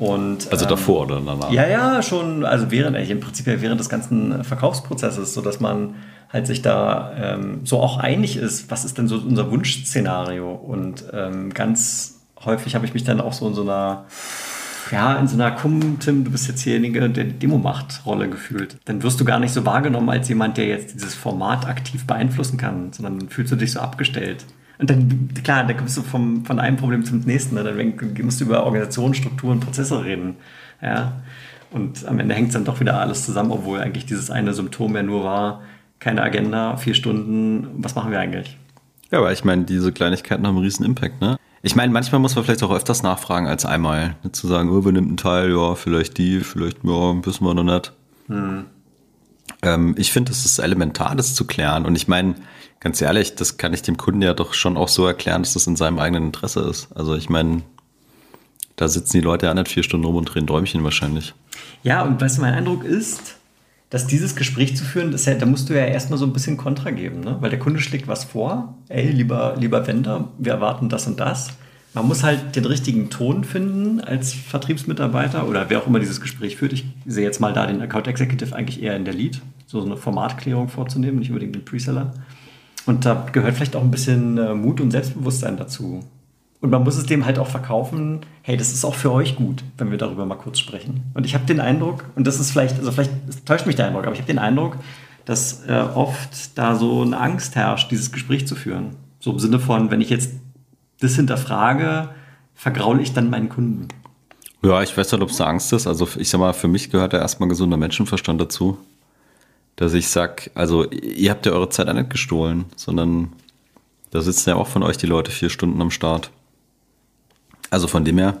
Und, 0.00 0.50
also 0.50 0.64
ähm, 0.64 0.70
davor 0.70 1.02
oder 1.02 1.20
danach? 1.20 1.52
Ja, 1.52 1.68
ja, 1.68 2.02
schon, 2.02 2.44
also 2.46 2.70
während, 2.70 2.96
eigentlich 2.96 3.10
im 3.10 3.20
Prinzip 3.20 3.44
während 3.46 3.78
des 3.78 3.90
ganzen 3.90 4.42
Verkaufsprozesses, 4.44 5.34
sodass 5.34 5.60
man 5.60 5.96
halt 6.32 6.46
sich 6.46 6.62
da 6.62 7.12
ähm, 7.20 7.60
so 7.64 7.80
auch 7.80 7.98
einig 7.98 8.38
ist, 8.38 8.70
was 8.70 8.86
ist 8.86 8.96
denn 8.96 9.08
so 9.08 9.16
unser 9.16 9.50
Wunschszenario. 9.50 10.52
Und 10.52 11.04
ähm, 11.12 11.52
ganz 11.52 12.20
häufig 12.42 12.74
habe 12.74 12.86
ich 12.86 12.94
mich 12.94 13.04
dann 13.04 13.20
auch 13.20 13.34
so 13.34 13.46
in 13.46 13.52
so 13.52 13.60
einer, 13.60 14.06
ja, 14.90 15.16
in 15.16 15.28
so 15.28 15.34
einer, 15.34 15.50
komm, 15.50 15.98
Tim, 15.98 16.24
du 16.24 16.30
bist 16.30 16.48
jetzt 16.48 16.62
hierjenige, 16.62 17.10
der 17.10 17.24
Demo 17.24 17.58
macht, 17.58 18.06
Rolle 18.06 18.30
gefühlt. 18.30 18.78
Dann 18.86 19.02
wirst 19.02 19.20
du 19.20 19.26
gar 19.26 19.38
nicht 19.38 19.52
so 19.52 19.66
wahrgenommen 19.66 20.08
als 20.08 20.30
jemand, 20.30 20.56
der 20.56 20.66
jetzt 20.66 20.94
dieses 20.94 21.14
Format 21.14 21.66
aktiv 21.66 22.06
beeinflussen 22.06 22.56
kann, 22.56 22.90
sondern 22.94 23.18
dann 23.18 23.28
fühlst 23.28 23.52
du 23.52 23.56
dich 23.56 23.72
so 23.72 23.80
abgestellt. 23.80 24.46
Und 24.80 24.88
dann, 24.88 25.28
klar, 25.44 25.64
da 25.64 25.74
kommst 25.74 25.96
du 25.98 26.02
vom, 26.02 26.44
von 26.44 26.58
einem 26.58 26.76
Problem 26.76 27.04
zum 27.04 27.20
nächsten. 27.20 27.54
Ne? 27.54 27.64
Dann 27.64 28.24
musst 28.24 28.40
du 28.40 28.46
über 28.46 28.64
Organisation, 28.64 29.12
Strukturen, 29.14 29.60
Prozesse 29.60 30.02
reden. 30.04 30.36
Ja. 30.80 31.20
Und 31.70 32.06
am 32.06 32.18
Ende 32.18 32.34
hängt 32.34 32.48
es 32.48 32.54
dann 32.54 32.64
doch 32.64 32.80
wieder 32.80 32.98
alles 32.98 33.24
zusammen, 33.24 33.50
obwohl 33.50 33.80
eigentlich 33.80 34.06
dieses 34.06 34.30
eine 34.30 34.54
Symptom 34.54 34.96
ja 34.96 35.02
nur 35.02 35.22
war, 35.22 35.62
keine 36.00 36.22
Agenda, 36.22 36.76
vier 36.76 36.94
Stunden, 36.94 37.68
was 37.76 37.94
machen 37.94 38.10
wir 38.10 38.18
eigentlich? 38.18 38.56
Ja, 39.10 39.18
aber 39.18 39.32
ich 39.32 39.44
meine, 39.44 39.64
diese 39.64 39.92
Kleinigkeiten 39.92 40.46
haben 40.46 40.56
einen 40.56 40.64
riesen 40.64 40.84
Impact, 40.84 41.20
ne? 41.20 41.36
Ich 41.62 41.76
meine, 41.76 41.92
manchmal 41.92 42.20
muss 42.20 42.34
man 42.34 42.44
vielleicht 42.44 42.62
auch 42.62 42.72
öfters 42.72 43.02
nachfragen 43.02 43.46
als 43.46 43.66
einmal. 43.66 44.16
Nicht 44.22 44.34
zu 44.34 44.46
sagen, 44.46 44.70
oh, 44.70 44.82
wer 44.82 44.92
nimmt 44.92 45.08
einen 45.08 45.16
Teil, 45.18 45.50
ja, 45.50 45.74
vielleicht 45.74 46.16
die, 46.16 46.40
vielleicht, 46.40 46.78
ja, 46.82 47.26
wissen 47.26 47.44
wir 47.44 47.52
noch 47.52 47.64
nicht. 47.64 47.92
Hm. 48.28 48.64
Ähm, 49.62 49.94
ich 49.98 50.12
finde, 50.12 50.32
es 50.32 50.44
ist 50.44 50.58
elementar, 50.58 51.14
das 51.16 51.34
zu 51.34 51.46
klären. 51.46 51.86
Und 51.86 51.96
ich 51.96 52.08
meine, 52.08 52.34
ganz 52.80 53.00
ehrlich, 53.00 53.34
das 53.34 53.56
kann 53.56 53.74
ich 53.74 53.82
dem 53.82 53.96
Kunden 53.96 54.22
ja 54.22 54.34
doch 54.34 54.54
schon 54.54 54.76
auch 54.76 54.88
so 54.88 55.06
erklären, 55.06 55.42
dass 55.42 55.54
das 55.54 55.66
in 55.66 55.76
seinem 55.76 55.98
eigenen 55.98 56.26
Interesse 56.26 56.60
ist. 56.60 56.88
Also 56.94 57.14
ich 57.14 57.28
meine, 57.28 57.62
da 58.76 58.88
sitzen 58.88 59.18
die 59.18 59.24
Leute 59.24 59.46
ja 59.46 59.54
nicht 59.54 59.68
vier 59.68 59.82
Stunden 59.82 60.06
rum 60.06 60.16
und 60.16 60.24
drehen 60.24 60.46
Däumchen 60.46 60.82
wahrscheinlich. 60.84 61.34
Ja, 61.82 62.02
und 62.02 62.20
was 62.20 62.38
mein 62.38 62.54
Eindruck 62.54 62.84
ist, 62.84 63.36
dass 63.90 64.06
dieses 64.06 64.36
Gespräch 64.36 64.76
zu 64.76 64.84
führen, 64.84 65.14
ja, 65.14 65.34
da 65.34 65.46
musst 65.46 65.68
du 65.68 65.74
ja 65.74 65.84
erstmal 65.84 66.18
so 66.18 66.24
ein 66.24 66.32
bisschen 66.32 66.56
Kontra 66.56 66.90
geben, 66.90 67.20
ne? 67.20 67.36
weil 67.40 67.50
der 67.50 67.58
Kunde 67.58 67.80
schlägt 67.80 68.08
was 68.08 68.24
vor, 68.24 68.74
ey, 68.88 69.10
lieber, 69.10 69.56
lieber 69.58 69.86
Vendor, 69.86 70.28
wir 70.38 70.52
erwarten 70.52 70.88
das 70.88 71.06
und 71.06 71.18
das. 71.18 71.50
Man 71.92 72.06
muss 72.06 72.22
halt 72.22 72.54
den 72.54 72.64
richtigen 72.66 73.10
Ton 73.10 73.42
finden 73.42 74.00
als 74.00 74.32
Vertriebsmitarbeiter 74.32 75.48
oder 75.48 75.70
wer 75.70 75.80
auch 75.80 75.88
immer 75.88 75.98
dieses 75.98 76.20
Gespräch 76.20 76.56
führt. 76.56 76.72
Ich 76.72 76.84
sehe 77.04 77.24
jetzt 77.24 77.40
mal 77.40 77.52
da 77.52 77.66
den 77.66 77.82
Account 77.82 78.06
Executive 78.06 78.54
eigentlich 78.54 78.80
eher 78.80 78.94
in 78.94 79.04
der 79.04 79.14
Lead, 79.14 79.40
so 79.66 79.82
eine 79.82 79.96
Formatklärung 79.96 80.68
vorzunehmen, 80.68 81.18
nicht 81.18 81.30
unbedingt 81.30 81.56
den 81.56 81.64
Preseller. 81.64 82.14
Und 82.86 83.04
da 83.04 83.26
gehört 83.32 83.56
vielleicht 83.56 83.74
auch 83.74 83.82
ein 83.82 83.90
bisschen 83.90 84.38
äh, 84.38 84.54
Mut 84.54 84.80
und 84.80 84.92
Selbstbewusstsein 84.92 85.56
dazu. 85.56 86.04
Und 86.60 86.70
man 86.70 86.84
muss 86.84 86.96
es 86.96 87.06
dem 87.06 87.26
halt 87.26 87.38
auch 87.38 87.46
verkaufen, 87.46 88.20
hey, 88.42 88.56
das 88.56 88.72
ist 88.72 88.84
auch 88.84 88.94
für 88.94 89.10
euch 89.12 89.34
gut, 89.34 89.64
wenn 89.78 89.90
wir 89.90 89.98
darüber 89.98 90.26
mal 90.26 90.36
kurz 90.36 90.58
sprechen. 90.58 91.02
Und 91.14 91.26
ich 91.26 91.34
habe 91.34 91.46
den 91.46 91.58
Eindruck, 91.58 92.04
und 92.16 92.26
das 92.26 92.38
ist 92.38 92.50
vielleicht, 92.50 92.78
also 92.78 92.92
vielleicht 92.92 93.12
täuscht 93.46 93.66
mich 93.66 93.76
der 93.76 93.86
Eindruck, 93.86 94.04
aber 94.04 94.12
ich 94.12 94.20
habe 94.20 94.30
den 94.30 94.38
Eindruck, 94.38 94.76
dass 95.24 95.64
äh, 95.66 95.72
oft 95.94 96.56
da 96.56 96.76
so 96.76 97.02
eine 97.02 97.18
Angst 97.18 97.56
herrscht, 97.56 97.90
dieses 97.90 98.12
Gespräch 98.12 98.46
zu 98.46 98.54
führen. 98.54 98.90
So 99.20 99.32
im 99.32 99.38
Sinne 99.38 99.58
von, 99.58 99.90
wenn 99.90 100.00
ich 100.00 100.10
jetzt 100.10 100.32
das 101.00 101.16
hinterfrage, 101.16 102.10
vergraule 102.54 103.02
ich 103.02 103.12
dann 103.12 103.30
meinen 103.30 103.48
Kunden. 103.48 103.88
Ja, 104.62 104.82
ich 104.82 104.96
weiß 104.96 105.12
nicht, 105.12 105.22
ob 105.22 105.30
es 105.30 105.40
eine 105.40 105.50
Angst 105.50 105.72
ist. 105.72 105.86
Also 105.86 106.06
ich 106.18 106.28
sag 106.28 106.38
mal, 106.38 106.52
für 106.52 106.68
mich 106.68 106.90
gehört 106.90 107.12
da 107.12 107.18
erstmal 107.18 107.48
gesunder 107.48 107.76
Menschenverstand 107.76 108.40
dazu. 108.40 108.78
Dass 109.76 109.94
ich 109.94 110.08
sag, 110.08 110.50
also 110.54 110.90
ihr 110.90 111.30
habt 111.30 111.46
ja 111.46 111.52
eure 111.52 111.70
Zeit 111.70 111.88
auch 111.88 111.94
nicht 111.94 112.10
gestohlen, 112.10 112.66
sondern 112.76 113.32
da 114.10 114.20
sitzen 114.20 114.50
ja 114.50 114.56
auch 114.56 114.66
von 114.66 114.82
euch 114.82 114.98
die 114.98 115.06
Leute 115.06 115.30
vier 115.30 115.48
Stunden 115.48 115.80
am 115.80 115.90
Start. 115.90 116.30
Also 117.70 117.86
von 117.86 118.04
dem 118.04 118.18
her, 118.18 118.36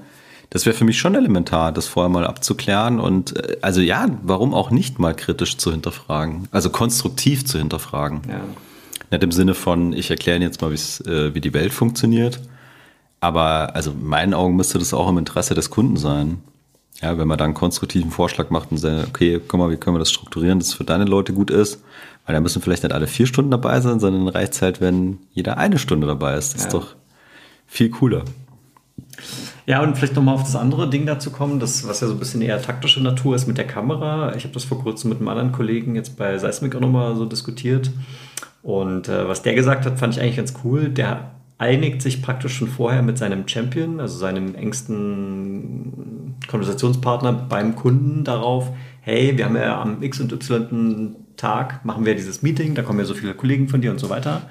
das 0.50 0.66
wäre 0.66 0.76
für 0.76 0.84
mich 0.84 0.98
schon 0.98 1.14
elementar, 1.14 1.72
das 1.72 1.86
vorher 1.86 2.10
mal 2.10 2.26
abzuklären 2.26 3.00
und 3.00 3.36
äh, 3.36 3.56
also 3.62 3.80
ja, 3.80 4.08
warum 4.22 4.52
auch 4.52 4.70
nicht 4.70 4.98
mal 4.98 5.14
kritisch 5.14 5.56
zu 5.56 5.70
hinterfragen, 5.70 6.48
also 6.50 6.68
konstruktiv 6.70 7.46
zu 7.46 7.58
hinterfragen. 7.58 8.22
Ja. 8.28 8.40
Nicht 9.10 9.22
im 9.22 9.32
Sinne 9.32 9.54
von, 9.54 9.92
ich 9.92 10.10
erkläre 10.10 10.36
Ihnen 10.36 10.46
jetzt 10.46 10.62
mal, 10.62 10.72
äh, 10.72 11.34
wie 11.34 11.40
die 11.40 11.54
Welt 11.54 11.72
funktioniert, 11.72 12.40
aber 13.20 13.74
also 13.74 13.90
in 13.90 14.06
meinen 14.06 14.34
Augen 14.34 14.56
müsste 14.56 14.78
das 14.78 14.94
auch 14.94 15.08
im 15.08 15.18
Interesse 15.18 15.54
des 15.54 15.70
Kunden 15.70 15.96
sein. 15.96 16.38
Ja, 17.02 17.16
wenn 17.16 17.28
man 17.28 17.38
dann 17.38 17.46
einen 17.46 17.54
konstruktiven 17.54 18.10
Vorschlag 18.10 18.50
macht 18.50 18.70
und 18.70 18.78
sagt, 18.78 19.08
okay, 19.08 19.40
guck 19.46 19.58
mal, 19.58 19.70
wie 19.70 19.76
können 19.76 19.96
wir 19.96 20.00
das 20.00 20.10
strukturieren, 20.10 20.58
dass 20.58 20.68
es 20.68 20.74
für 20.74 20.84
deine 20.84 21.06
Leute 21.06 21.32
gut 21.32 21.50
ist, 21.50 21.82
weil 22.26 22.34
da 22.34 22.40
müssen 22.40 22.60
vielleicht 22.60 22.82
nicht 22.82 22.92
alle 22.92 23.06
vier 23.06 23.26
Stunden 23.26 23.50
dabei 23.50 23.80
sein, 23.80 24.00
sondern 24.00 24.28
reicht 24.28 24.52
es 24.52 24.62
halt, 24.62 24.80
wenn 24.82 25.18
jeder 25.32 25.56
eine 25.56 25.78
Stunde 25.78 26.06
dabei 26.06 26.36
ist. 26.36 26.54
Das 26.54 26.62
ja. 26.62 26.66
ist 26.66 26.74
doch 26.74 26.94
viel 27.66 27.88
cooler. 27.90 28.24
Ja, 29.66 29.82
und 29.82 29.96
vielleicht 29.96 30.16
nochmal 30.16 30.34
auf 30.34 30.42
das 30.42 30.56
andere 30.56 30.90
Ding 30.90 31.06
dazu 31.06 31.30
kommen, 31.30 31.60
das, 31.60 31.86
was 31.86 32.00
ja 32.00 32.06
so 32.06 32.14
ein 32.14 32.18
bisschen 32.18 32.42
eher 32.42 32.60
taktische 32.60 33.02
Natur 33.02 33.36
ist 33.36 33.46
mit 33.46 33.56
der 33.56 33.66
Kamera. 33.66 34.34
Ich 34.34 34.44
habe 34.44 34.52
das 34.52 34.64
vor 34.64 34.82
kurzem 34.82 35.10
mit 35.10 35.18
einem 35.18 35.28
anderen 35.28 35.52
Kollegen 35.52 35.94
jetzt 35.94 36.16
bei 36.16 36.36
Seismic 36.38 36.74
auch 36.74 36.80
nochmal 36.80 37.16
so 37.16 37.24
diskutiert. 37.24 37.90
Und 38.62 39.08
äh, 39.08 39.26
was 39.26 39.42
der 39.42 39.54
gesagt 39.54 39.86
hat, 39.86 39.98
fand 39.98 40.14
ich 40.14 40.22
eigentlich 40.22 40.36
ganz 40.36 40.54
cool. 40.64 40.88
Der 40.88 41.30
einigt 41.58 42.02
sich 42.02 42.22
praktisch 42.22 42.54
schon 42.54 42.68
vorher 42.68 43.02
mit 43.02 43.18
seinem 43.18 43.46
Champion, 43.46 44.00
also 44.00 44.16
seinem 44.18 44.54
engsten 44.54 46.36
Konversationspartner 46.48 47.32
beim 47.32 47.76
Kunden 47.76 48.24
darauf, 48.24 48.70
hey, 49.02 49.36
wir 49.36 49.44
haben 49.44 49.56
ja 49.56 49.80
am 49.80 50.02
X 50.02 50.20
und 50.20 50.32
Y 50.32 51.16
Tag, 51.36 51.84
machen 51.84 52.04
wir 52.04 52.14
dieses 52.14 52.42
Meeting, 52.42 52.74
da 52.74 52.82
kommen 52.82 52.98
ja 52.98 53.04
so 53.04 53.14
viele 53.14 53.34
Kollegen 53.34 53.68
von 53.68 53.80
dir 53.80 53.90
und 53.90 53.98
so 53.98 54.10
weiter. 54.10 54.42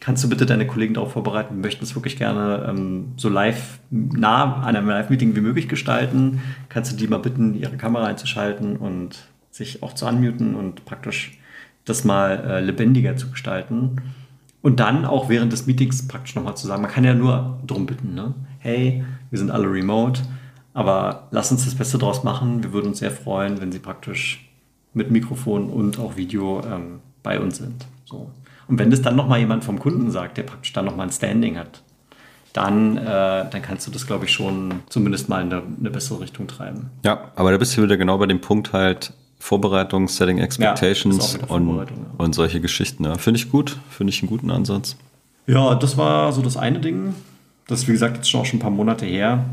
Kannst 0.00 0.22
du 0.22 0.28
bitte 0.28 0.44
deine 0.44 0.66
Kollegen 0.66 0.94
darauf 0.94 1.12
vorbereiten? 1.12 1.56
Wir 1.56 1.62
möchten 1.62 1.84
es 1.84 1.94
wirklich 1.94 2.16
gerne 2.16 2.66
ähm, 2.68 3.12
so 3.16 3.28
live, 3.28 3.78
nah 3.90 4.56
an 4.56 4.76
einem 4.76 4.88
Live-Meeting 4.88 5.34
wie 5.34 5.40
möglich 5.40 5.68
gestalten. 5.68 6.40
Kannst 6.68 6.92
du 6.92 6.96
die 6.96 7.08
mal 7.08 7.18
bitten, 7.18 7.54
ihre 7.54 7.76
Kamera 7.76 8.06
einzuschalten 8.06 8.76
und 8.76 9.26
sich 9.50 9.82
auch 9.82 9.94
zu 9.94 10.06
unmuten 10.06 10.54
und 10.54 10.84
praktisch 10.84 11.38
das 11.86 12.04
mal 12.04 12.44
äh, 12.46 12.60
lebendiger 12.60 13.16
zu 13.16 13.30
gestalten? 13.30 13.96
Und 14.60 14.80
dann 14.80 15.04
auch 15.04 15.28
während 15.28 15.52
des 15.52 15.66
Meetings 15.66 16.06
praktisch 16.06 16.34
nochmal 16.34 16.56
zu 16.56 16.66
sagen, 16.66 16.82
man 16.82 16.90
kann 16.90 17.04
ja 17.04 17.14
nur 17.14 17.58
darum 17.66 17.86
bitten, 17.86 18.14
ne? 18.14 18.34
hey, 18.58 19.04
wir 19.30 19.38
sind 19.38 19.50
alle 19.50 19.70
remote, 19.70 20.22
aber 20.74 21.28
lass 21.30 21.52
uns 21.52 21.64
das 21.64 21.74
Beste 21.74 21.98
draus 21.98 22.24
machen. 22.24 22.62
Wir 22.62 22.72
würden 22.72 22.88
uns 22.88 22.98
sehr 22.98 23.10
freuen, 23.10 23.60
wenn 23.60 23.72
Sie 23.72 23.78
praktisch 23.78 24.50
mit 24.92 25.10
Mikrofon 25.10 25.70
und 25.70 25.98
auch 25.98 26.16
Video 26.16 26.62
ähm, 26.64 27.00
bei 27.22 27.40
uns 27.40 27.58
sind. 27.58 27.86
So. 28.04 28.30
Und 28.66 28.78
wenn 28.78 28.90
das 28.90 29.02
dann 29.02 29.14
nochmal 29.14 29.38
jemand 29.38 29.64
vom 29.64 29.78
Kunden 29.78 30.10
sagt, 30.10 30.36
der 30.36 30.42
praktisch 30.42 30.72
dann 30.72 30.84
nochmal 30.84 31.06
ein 31.06 31.12
Standing 31.12 31.56
hat, 31.56 31.82
dann, 32.52 32.96
äh, 32.96 33.02
dann 33.04 33.62
kannst 33.62 33.86
du 33.86 33.90
das, 33.90 34.06
glaube 34.06 34.24
ich, 34.24 34.32
schon 34.32 34.82
zumindest 34.88 35.28
mal 35.28 35.42
in 35.42 35.52
eine, 35.52 35.62
eine, 35.78 35.90
bessere 35.90 36.20
Richtung 36.20 36.48
treiben. 36.48 36.90
Ja, 37.04 37.30
aber 37.36 37.52
da 37.52 37.58
bist 37.58 37.76
du 37.76 37.82
wieder 37.82 37.98
genau 37.98 38.16
bei 38.18 38.26
dem 38.26 38.40
Punkt 38.40 38.72
halt, 38.72 39.12
Vorbereitung, 39.38 40.08
Setting 40.08 40.38
Expectations 40.38 41.38
ja, 41.40 41.54
und, 41.54 41.76
ja. 41.76 41.84
und 42.18 42.34
solche 42.34 42.60
Geschichten. 42.60 43.04
Ja. 43.04 43.16
Finde 43.18 43.38
ich 43.38 43.50
gut, 43.50 43.78
finde 43.90 44.12
ich 44.12 44.22
einen 44.22 44.28
guten 44.28 44.50
Ansatz. 44.50 44.96
Ja, 45.46 45.74
das 45.74 45.96
war 45.96 46.32
so 46.32 46.42
das 46.42 46.56
eine 46.56 46.80
Ding. 46.80 47.14
Das 47.66 47.80
ist, 47.80 47.88
wie 47.88 47.92
gesagt, 47.92 48.16
jetzt 48.16 48.30
schon 48.30 48.40
auch 48.40 48.46
schon 48.46 48.58
ein 48.58 48.62
paar 48.62 48.70
Monate 48.70 49.06
her. 49.06 49.44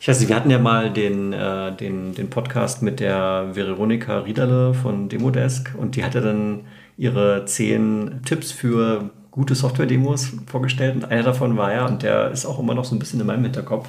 Ich 0.00 0.06
weiß 0.06 0.20
nicht, 0.20 0.28
wir 0.28 0.36
hatten 0.36 0.50
ja 0.50 0.58
mal 0.58 0.92
den, 0.92 1.32
äh, 1.32 1.74
den, 1.74 2.14
den 2.14 2.30
Podcast 2.30 2.82
mit 2.82 3.00
der 3.00 3.50
Veronika 3.52 4.18
Riederle 4.20 4.74
von 4.74 5.08
Demodesk 5.08 5.74
und 5.76 5.96
die 5.96 6.04
hatte 6.04 6.20
dann 6.20 6.60
ihre 6.96 7.44
zehn 7.46 8.20
Tipps 8.24 8.52
für 8.52 9.10
gute 9.30 9.54
Software-Demos 9.54 10.34
vorgestellt 10.46 10.96
und 10.96 11.04
einer 11.04 11.22
davon 11.22 11.56
war 11.56 11.72
ja, 11.72 11.86
und 11.86 12.02
der 12.02 12.30
ist 12.30 12.46
auch 12.46 12.58
immer 12.58 12.74
noch 12.74 12.84
so 12.84 12.94
ein 12.94 12.98
bisschen 12.98 13.20
in 13.20 13.26
meinem 13.26 13.44
Hinterkopf, 13.44 13.88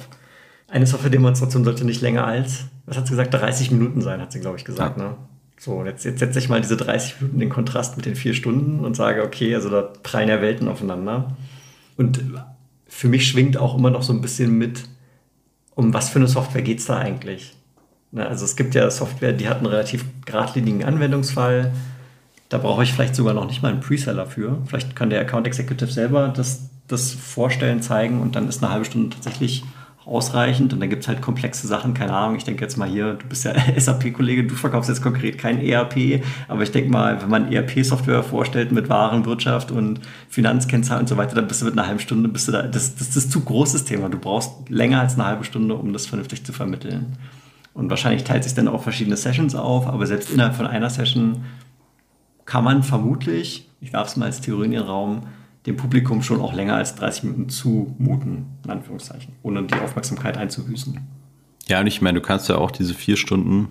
eine 0.68 0.86
Software-Demonstration 0.86 1.64
sollte 1.64 1.84
nicht 1.84 2.00
länger 2.00 2.26
als, 2.26 2.66
was 2.90 2.96
hat 2.96 3.06
sie 3.06 3.12
gesagt, 3.12 3.32
30 3.32 3.70
Minuten 3.70 4.02
sein, 4.02 4.20
hat 4.20 4.32
sie, 4.32 4.40
glaube 4.40 4.56
ich, 4.56 4.64
gesagt. 4.64 4.98
Ja. 4.98 5.04
Ne? 5.04 5.16
So, 5.56 5.84
jetzt, 5.84 6.04
jetzt 6.04 6.18
setze 6.18 6.40
ich 6.40 6.48
mal 6.48 6.60
diese 6.60 6.76
30 6.76 7.20
Minuten 7.20 7.40
in 7.40 7.48
Kontrast 7.48 7.96
mit 7.96 8.04
den 8.04 8.16
vier 8.16 8.34
Stunden 8.34 8.80
und 8.84 8.96
sage, 8.96 9.22
okay, 9.22 9.54
also 9.54 9.70
da 9.70 9.82
prallen 9.82 10.28
ja 10.28 10.42
Welten 10.42 10.66
aufeinander. 10.66 11.36
Und 11.96 12.20
für 12.88 13.06
mich 13.06 13.28
schwingt 13.28 13.56
auch 13.56 13.78
immer 13.78 13.90
noch 13.90 14.02
so 14.02 14.12
ein 14.12 14.20
bisschen 14.20 14.58
mit, 14.58 14.82
um 15.76 15.94
was 15.94 16.08
für 16.08 16.18
eine 16.18 16.26
Software 16.26 16.62
geht 16.62 16.80
es 16.80 16.86
da 16.86 16.98
eigentlich? 16.98 17.54
Na, 18.10 18.26
also 18.26 18.44
es 18.44 18.56
gibt 18.56 18.74
ja 18.74 18.90
Software, 18.90 19.32
die 19.32 19.48
hat 19.48 19.58
einen 19.58 19.66
relativ 19.66 20.04
geradlinigen 20.24 20.82
Anwendungsfall. 20.82 21.72
Da 22.48 22.58
brauche 22.58 22.82
ich 22.82 22.92
vielleicht 22.92 23.14
sogar 23.14 23.34
noch 23.34 23.46
nicht 23.46 23.62
mal 23.62 23.70
einen 23.70 23.80
Preseller 23.80 24.26
für. 24.26 24.58
Vielleicht 24.66 24.96
kann 24.96 25.10
der 25.10 25.20
Account 25.20 25.46
Executive 25.46 25.92
selber 25.92 26.26
das, 26.28 26.70
das 26.88 27.12
vorstellen, 27.12 27.82
zeigen 27.82 28.20
und 28.20 28.34
dann 28.34 28.48
ist 28.48 28.64
eine 28.64 28.72
halbe 28.72 28.84
Stunde 28.84 29.10
tatsächlich 29.10 29.62
ausreichend. 30.10 30.72
Und 30.72 30.80
dann 30.80 30.90
gibt 30.90 31.02
es 31.02 31.08
halt 31.08 31.22
komplexe 31.22 31.66
Sachen, 31.66 31.94
keine 31.94 32.12
Ahnung. 32.12 32.36
Ich 32.36 32.44
denke 32.44 32.62
jetzt 32.62 32.76
mal 32.76 32.88
hier, 32.88 33.14
du 33.14 33.26
bist 33.26 33.44
ja 33.44 33.54
SAP-Kollege, 33.76 34.44
du 34.44 34.54
verkaufst 34.54 34.88
jetzt 34.88 35.02
konkret 35.02 35.38
kein 35.38 35.64
ERP, 35.64 36.22
aber 36.48 36.62
ich 36.62 36.72
denke 36.72 36.90
mal, 36.90 37.22
wenn 37.22 37.30
man 37.30 37.52
ERP-Software 37.52 38.22
vorstellt 38.24 38.72
mit 38.72 38.88
Warenwirtschaft 38.88 39.70
und 39.70 40.00
Finanzkennzahlen 40.28 41.02
und 41.02 41.08
so 41.08 41.16
weiter, 41.16 41.36
dann 41.36 41.46
bist 41.46 41.62
du 41.62 41.66
mit 41.66 41.78
einer 41.78 41.86
halben 41.86 42.00
Stunde, 42.00 42.28
bist 42.28 42.48
du 42.48 42.52
da, 42.52 42.62
das, 42.62 42.96
das, 42.96 43.08
das 43.08 43.16
ist 43.16 43.32
zu 43.32 43.40
großes 43.40 43.84
Thema. 43.84 44.08
Du 44.08 44.18
brauchst 44.18 44.68
länger 44.68 45.00
als 45.00 45.14
eine 45.14 45.26
halbe 45.26 45.44
Stunde, 45.44 45.74
um 45.74 45.92
das 45.92 46.06
vernünftig 46.06 46.44
zu 46.44 46.52
vermitteln. 46.52 47.16
Und 47.72 47.88
wahrscheinlich 47.88 48.24
teilt 48.24 48.42
sich 48.42 48.54
dann 48.54 48.66
auch 48.66 48.82
verschiedene 48.82 49.16
Sessions 49.16 49.54
auf, 49.54 49.86
aber 49.86 50.06
selbst 50.06 50.30
innerhalb 50.30 50.56
von 50.56 50.66
einer 50.66 50.90
Session 50.90 51.44
kann 52.44 52.64
man 52.64 52.82
vermutlich, 52.82 53.68
ich 53.80 53.92
werfe 53.92 54.10
es 54.10 54.16
mal 54.16 54.26
als 54.26 54.40
Theorie 54.40 54.64
in 54.64 54.72
den 54.72 54.82
Raum, 54.82 55.22
dem 55.66 55.76
Publikum 55.76 56.22
schon 56.22 56.40
auch 56.40 56.54
länger 56.54 56.76
als 56.76 56.94
30 56.94 57.24
Minuten 57.24 57.48
zumuten, 57.48 58.46
in 58.64 58.70
Anführungszeichen, 58.70 59.34
ohne 59.42 59.62
die 59.64 59.74
Aufmerksamkeit 59.74 60.38
einzubüßen. 60.38 60.98
Ja, 61.68 61.80
und 61.80 61.86
ich 61.86 62.00
meine, 62.00 62.20
du 62.20 62.26
kannst 62.26 62.48
ja 62.48 62.56
auch 62.56 62.70
diese 62.70 62.94
vier 62.94 63.16
Stunden 63.16 63.68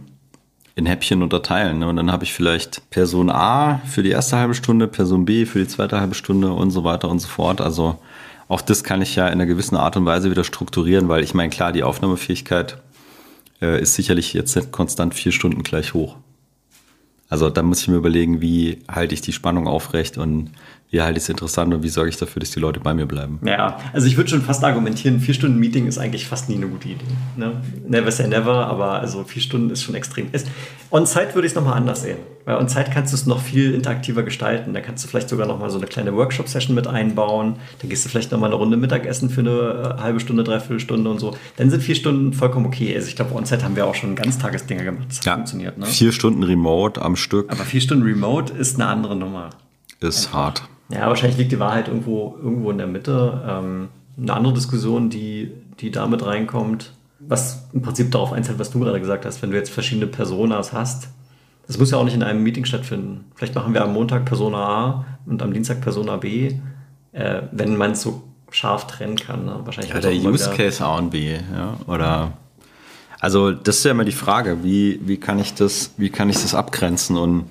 in 0.76 0.86
Häppchen 0.86 1.22
unterteilen. 1.22 1.80
Ne? 1.80 1.88
Und 1.88 1.98
dann 1.98 2.12
habe 2.12 2.24
ich 2.24 2.34
vielleicht 2.34 2.90
Person 2.90 3.30
A 3.30 3.80
für 3.86 4.04
die 4.04 4.12
erste 4.12 4.38
halbe 4.38 4.54
Stunde, 4.54 4.88
Person 4.88 5.26
B 5.26 5.46
für 5.46 5.60
die 5.60 5.68
zweite 5.68 6.00
halbe 6.00 6.16
Stunde 6.16 6.54
und 6.54 6.72
so 6.72 6.84
weiter 6.84 7.10
und 7.10 7.20
so 7.20 7.28
fort. 7.28 7.60
Also 7.60 8.00
auch 8.48 8.62
das 8.62 8.84
kann 8.84 9.02
ich 9.02 9.16
ja 9.16 9.28
in 9.28 9.34
einer 9.34 9.46
gewissen 9.46 9.76
Art 9.76 9.98
und 9.98 10.06
Weise 10.06 10.32
wieder 10.32 10.44
strukturieren, 10.44 11.10
weil 11.10 11.24
ich 11.24 11.34
meine, 11.34 11.50
klar, 11.50 11.72
die 11.72 11.84
Aufnahmefähigkeit 11.84 12.78
äh, 13.62 13.82
ist 13.82 13.96
sicherlich 13.96 14.34
jetzt 14.34 14.56
nicht 14.56 14.72
konstant 14.72 15.14
vier 15.14 15.32
Stunden 15.32 15.64
gleich 15.64 15.94
hoch. 15.94 16.16
Also 17.30 17.50
da 17.52 17.62
muss 17.62 17.82
ich 17.82 17.88
mir 17.88 17.98
überlegen, 17.98 18.42
wie 18.42 18.80
halte 18.90 19.14
ich 19.14 19.22
die 19.22 19.34
Spannung 19.34 19.68
aufrecht 19.68 20.18
und 20.18 20.52
wie 20.92 21.02
halte 21.02 21.18
ich 21.18 21.24
es 21.24 21.30
interessant 21.30 21.72
und 21.74 21.84
wie 21.84 21.90
sorge 21.90 22.10
ich 22.10 22.18
dafür, 22.18 22.40
dass 22.40 22.50
die 22.52 22.60
Leute 22.60 22.80
bei 22.80 22.96
mir 22.96 23.06
bleiben? 23.06 23.40
Ja, 23.46 23.78
also 23.94 24.08
ich 24.08 24.18
würde 24.18 24.30
schon 24.30 24.42
fast 24.42 24.64
argumentieren, 24.64 25.20
vier 25.20 25.36
Stunden 25.36 25.60
Meeting 25.60 25.86
ist 25.86 26.00
eigentlich 26.00 26.28
fast 26.28 26.50
nie 26.50 26.56
eine 26.56 26.68
gute 26.68 26.90
Idee. 26.90 27.06
Ne? 27.38 27.62
Never 27.88 28.12
say 28.12 28.28
never, 28.28 28.66
aber 28.66 28.94
also 28.94 29.24
vier 29.24 29.42
Stunden 29.42 29.70
ist 29.70 29.84
schon 29.84 29.94
extrem. 29.94 30.30
On-Site 30.90 31.36
würde 31.36 31.46
ich 31.46 31.52
es 31.52 31.56
nochmal 31.56 31.76
anders 31.76 32.02
sehen. 32.02 32.18
Weil 32.46 32.58
On-Site 32.58 32.90
kannst 32.92 33.14
du 33.14 33.18
es 33.18 33.28
noch 33.28 33.40
viel 33.40 33.76
interaktiver 33.76 34.24
gestalten. 34.24 34.74
Da 34.74 34.82
kannst 34.82 35.04
du 35.04 35.08
vielleicht 35.08 35.30
sogar 35.30 35.46
nochmal 35.46 35.70
so 35.70 35.78
eine 35.78 35.86
kleine 35.86 36.16
Workshop-Session 36.16 36.74
mit 36.74 36.88
einbauen. 36.88 37.58
Da 37.80 37.88
gehst 37.88 38.04
du 38.06 38.10
vielleicht 38.10 38.32
nochmal 38.32 38.50
eine 38.50 38.56
Runde 38.56 38.76
Mittagessen 38.76 39.30
für 39.30 39.42
eine 39.42 39.96
äh, 40.00 40.02
halbe 40.02 40.20
Stunde, 40.20 40.44
dreiviertel 40.44 40.80
Stunde 40.80 41.12
und 41.12 41.20
so. 41.20 41.38
Dann 41.58 41.70
sind 41.70 41.84
vier 41.84 41.94
Stunden 41.94 42.34
vollkommen 42.34 42.66
okay. 42.66 42.96
Also 42.96 43.08
ich 43.08 43.16
glaube, 43.16 43.36
On-Site 43.36 43.64
haben 43.64 43.76
wir 43.76 43.86
auch 43.86 43.94
schon 43.94 44.16
Ganztagesdinger 44.16 44.84
gemacht. 44.84 45.06
Das 45.10 45.24
ja, 45.24 45.36
funktioniert. 45.36 45.78
Ne? 45.78 45.86
Vier 45.86 46.12
Stunden 46.12 46.42
Remote 46.42 47.00
am 47.00 47.16
Stück. 47.16 47.52
Aber 47.52 47.64
vier 47.64 47.82
Stunden 47.82 48.04
Remote 48.04 48.52
ist 48.54 48.80
eine 48.80 48.88
andere 48.88 49.16
Nummer. 49.16 49.52
Ist 50.00 50.26
Einfach. 50.28 50.40
hart. 50.40 50.64
Ja, 50.92 51.08
wahrscheinlich 51.08 51.38
liegt 51.38 51.52
die 51.52 51.60
Wahrheit 51.60 51.88
irgendwo, 51.88 52.36
irgendwo 52.42 52.72
in 52.72 52.78
der 52.78 52.88
Mitte. 52.88 53.42
Ähm, 53.48 53.90
eine 54.18 54.34
andere 54.34 54.54
Diskussion, 54.54 55.10
die, 55.10 55.52
die 55.80 55.92
damit 55.92 56.26
reinkommt, 56.26 56.92
was 57.20 57.68
im 57.74 57.82
Prinzip 57.82 58.12
darauf 58.12 58.34
einzahlt, 58.34 58.60
was 58.60 58.72
du 58.72 58.80
gerade 58.80 59.00
gesagt 59.00 59.26
hast, 59.26 59.42
wenn 59.42 59.52
du 59.52 59.58
jetzt 59.58 59.70
verschiedene 59.70 60.08
Personas 60.08 60.74
hast. 60.74 61.10
Das 61.68 61.78
muss 61.78 61.92
ja 61.92 61.98
auch 61.98 62.04
nicht 62.04 62.16
in 62.16 62.24
einem 62.24 62.42
Meeting 62.42 62.66
stattfinden. 62.66 63.26
Vielleicht 63.36 63.54
machen 63.54 63.74
wir 63.74 63.84
am 63.84 63.94
Montag 63.94 64.26
Persona 64.26 64.58
A 64.58 65.06
und 65.26 65.42
am 65.44 65.54
Dienstag 65.54 65.82
Persona 65.82 66.18
B, 66.18 66.56
äh, 67.12 67.42
wenn 67.52 67.78
man 67.78 67.92
es 67.92 68.02
so 68.02 68.24
scharf 68.50 68.88
trennen 68.88 69.18
kann. 69.18 69.46
Ne? 69.46 69.60
Wahrscheinlich 69.64 69.94
ja, 69.94 70.00
der 70.00 70.14
Use 70.14 70.50
Case 70.50 70.84
A 70.84 70.98
und 70.98 71.12
B, 71.12 71.34
ja. 71.36 71.78
Oder 71.86 72.34
also 73.20 73.52
das 73.52 73.78
ist 73.78 73.86
ja 73.86 73.92
immer 73.92 74.06
die 74.06 74.12
Frage, 74.12 74.64
wie, 74.64 75.00
wie 75.04 75.18
kann 75.18 75.40
ich 75.40 75.54
das, 75.54 75.92
wie 75.98 76.10
kann 76.10 76.30
ich 76.30 76.42
das 76.42 76.56
abgrenzen? 76.56 77.18
Und 77.18 77.46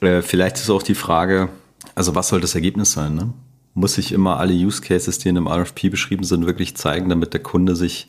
äh, 0.00 0.22
vielleicht 0.22 0.56
ist 0.56 0.68
auch 0.70 0.82
die 0.82 0.94
Frage, 0.94 1.48
also 1.94 2.14
was 2.14 2.28
soll 2.28 2.40
das 2.40 2.54
Ergebnis 2.54 2.92
sein? 2.92 3.14
Ne? 3.14 3.32
Muss 3.74 3.98
ich 3.98 4.12
immer 4.12 4.38
alle 4.38 4.52
Use 4.52 4.82
Cases, 4.82 5.18
die 5.18 5.28
in 5.28 5.36
einem 5.36 5.46
RFP 5.46 5.90
beschrieben 5.90 6.24
sind, 6.24 6.46
wirklich 6.46 6.76
zeigen, 6.76 7.08
damit 7.08 7.32
der 7.32 7.42
Kunde 7.42 7.76
sich 7.76 8.08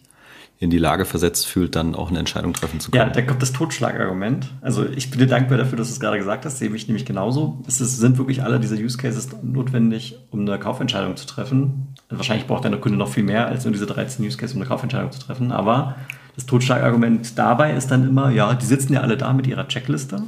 in 0.61 0.69
die 0.69 0.77
Lage 0.77 1.05
versetzt 1.05 1.47
fühlt, 1.47 1.75
dann 1.75 1.95
auch 1.95 2.09
eine 2.09 2.19
Entscheidung 2.19 2.53
treffen 2.53 2.79
zu 2.79 2.91
können. 2.91 3.07
Ja, 3.07 3.11
da 3.11 3.23
kommt 3.23 3.41
das 3.41 3.51
Totschlagargument. 3.51 4.51
Also 4.61 4.85
ich 4.85 5.09
bin 5.09 5.19
dir 5.19 5.25
dankbar 5.25 5.57
dafür, 5.57 5.75
dass 5.75 5.87
du 5.87 5.93
es 5.93 5.99
gerade 5.99 6.19
gesagt 6.19 6.45
hast, 6.45 6.59
sehe 6.59 6.69
ich 6.75 6.87
nämlich 6.87 7.03
genauso. 7.03 7.57
Es 7.67 7.79
sind 7.79 8.19
wirklich 8.19 8.43
alle 8.43 8.59
diese 8.59 8.75
Use 8.75 8.95
Cases 8.95 9.27
notwendig, 9.41 10.19
um 10.29 10.41
eine 10.41 10.59
Kaufentscheidung 10.59 11.17
zu 11.17 11.25
treffen. 11.25 11.95
Wahrscheinlich 12.09 12.45
braucht 12.45 12.63
der 12.63 12.77
Kunde 12.77 12.99
noch 12.99 13.09
viel 13.09 13.23
mehr 13.23 13.47
als 13.47 13.65
nur 13.65 13.73
diese 13.73 13.87
13 13.87 14.23
Use 14.23 14.37
Cases, 14.37 14.55
um 14.55 14.61
eine 14.61 14.69
Kaufentscheidung 14.69 15.11
zu 15.11 15.19
treffen. 15.19 15.51
Aber 15.51 15.95
das 16.35 16.45
Totschlagargument 16.45 17.39
dabei 17.39 17.73
ist 17.73 17.89
dann 17.89 18.07
immer, 18.07 18.29
ja, 18.29 18.53
die 18.53 18.65
sitzen 18.65 18.93
ja 18.93 19.01
alle 19.01 19.17
da 19.17 19.33
mit 19.33 19.47
ihrer 19.47 19.67
Checkliste 19.67 20.21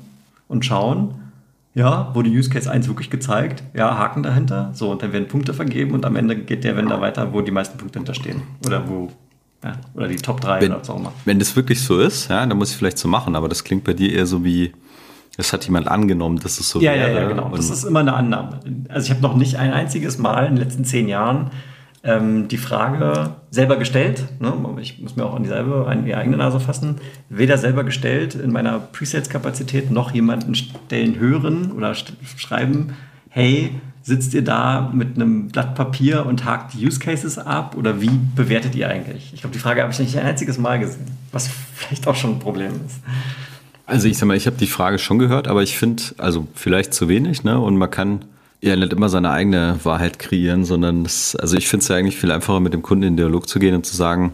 und 0.47 0.65
schauen, 0.65 1.13
ja, 1.75 2.13
wurde 2.13 2.29
Use 2.29 2.49
Case 2.49 2.69
1 2.69 2.87
wirklich 2.87 3.09
gezeigt? 3.09 3.63
Ja, 3.73 3.97
Haken 3.97 4.23
dahinter. 4.23 4.71
So, 4.73 4.91
und 4.91 5.01
dann 5.01 5.11
werden 5.11 5.27
Punkte 5.27 5.53
vergeben 5.53 5.91
und 5.91 6.05
am 6.05 6.15
Ende 6.15 6.35
geht 6.35 6.63
der 6.63 6.77
Wender 6.77 7.01
weiter, 7.01 7.33
wo 7.33 7.41
die 7.41 7.51
meisten 7.51 7.77
Punkte 7.77 7.99
hinterstehen. 7.99 8.43
Oder 8.65 8.87
wo, 8.87 9.11
ja, 9.63 9.73
oder 9.95 10.07
die 10.07 10.17
Top 10.17 10.41
3 10.41 10.61
wenn, 10.61 10.71
oder 10.71 10.81
was 10.81 10.89
auch 10.89 10.99
immer. 10.99 11.13
Wenn 11.25 11.39
das 11.39 11.55
wirklich 11.55 11.81
so 11.81 11.99
ist, 11.99 12.29
ja, 12.29 12.45
dann 12.45 12.57
muss 12.57 12.71
ich 12.71 12.77
vielleicht 12.77 12.99
so 12.99 13.07
machen, 13.07 13.35
aber 13.35 13.49
das 13.49 13.63
klingt 13.63 13.83
bei 13.83 13.93
dir 13.93 14.13
eher 14.13 14.27
so 14.27 14.43
wie, 14.43 14.71
es 15.37 15.51
hat 15.51 15.65
jemand 15.65 15.87
angenommen, 15.87 16.37
dass 16.37 16.59
es 16.59 16.69
so 16.69 16.79
ja, 16.79 16.93
wäre. 16.93 17.13
Ja, 17.13 17.21
ja, 17.21 17.27
genau. 17.27 17.49
Das 17.55 17.69
ist 17.71 17.83
immer 17.83 18.01
eine 18.01 18.13
Annahme. 18.13 18.59
Also 18.89 19.05
ich 19.05 19.11
habe 19.11 19.21
noch 19.21 19.35
nicht 19.35 19.57
ein 19.57 19.73
einziges 19.73 20.19
Mal 20.19 20.45
in 20.45 20.55
den 20.55 20.63
letzten 20.63 20.85
zehn 20.85 21.07
Jahren 21.07 21.49
ähm, 22.03 22.50
die 22.50 22.57
Frage 22.57 23.36
selber 23.50 23.77
gestellt, 23.77 24.25
ne? 24.39 24.53
ich 24.81 25.00
muss 25.00 25.15
mir 25.15 25.25
auch 25.25 25.36
an 25.36 25.43
dieselbe, 25.43 25.88
an 25.88 26.05
die 26.05 26.15
eigene 26.15 26.38
Nase 26.38 26.60
fassen, 26.60 26.98
weder 27.29 27.57
selber 27.57 27.83
gestellt 27.83 28.36
in 28.36 28.51
meiner 28.51 28.79
Presales-Kapazität 28.79 29.89
noch 29.89 30.12
jemanden 30.13 30.53
stellen 30.55 31.17
hören 31.17 31.72
oder 31.72 31.95
schreiben, 31.95 32.93
hey, 33.29 33.72
sitzt 34.01 34.33
ihr 34.33 34.43
da 34.43 34.91
mit 34.93 35.15
einem 35.15 35.48
Blatt 35.48 35.75
Papier 35.75 36.25
und 36.25 36.43
hakt 36.43 36.75
Use 36.75 37.00
Cases 37.00 37.38
ab 37.38 37.75
oder 37.77 38.01
wie 38.01 38.12
bewertet 38.36 38.75
ihr 38.75 38.89
eigentlich? 38.89 39.31
Ich 39.33 39.39
glaube, 39.39 39.53
die 39.53 39.60
Frage 39.60 39.81
habe 39.81 39.93
ich 39.93 40.00
nicht 40.00 40.17
ein 40.17 40.25
einziges 40.25 40.57
Mal 40.57 40.79
gesehen, 40.79 41.07
was 41.31 41.48
vielleicht 41.74 42.05
auch 42.05 42.15
schon 42.15 42.31
ein 42.31 42.39
Problem 42.39 42.74
ist. 42.86 43.00
Also 43.86 44.10
ich 44.10 44.17
sag 44.17 44.27
mal, 44.27 44.36
ich 44.36 44.45
habe 44.45 44.57
die 44.57 44.67
Frage 44.67 45.00
schon 45.00 45.19
gehört, 45.19 45.48
aber 45.48 45.63
ich 45.63 45.77
finde, 45.77 46.03
also 46.17 46.48
vielleicht 46.53 46.93
zu 46.93 47.07
wenig, 47.07 47.43
ne? 47.43 47.60
Und 47.60 47.77
man 47.77 47.89
kann 47.89 48.25
ja 48.63 48.75
nicht 48.77 48.93
immer 48.93 49.10
seine 49.10 49.29
eigene 49.29 49.79
Wahrheit 49.84 50.20
kreieren, 50.20 50.63
sondern 50.63 51.03
das, 51.03 51.36
also 51.36 51.58
ich 51.58 51.67
finde 51.67 51.84
es 51.84 51.89
ja 51.89 51.98
eigentlich 51.98 52.17
viel 52.17 52.32
einfacher, 52.32 52.62
mit 52.62 52.74
dem 52.74 52.82
Kunden 52.82 53.03
in 53.03 53.13
den 53.13 53.17
Dialog 53.17 53.48
zu 53.48 53.60
gehen 53.60 53.75
und 53.75 53.86
zu 53.86 53.96
sagen, 53.96 54.34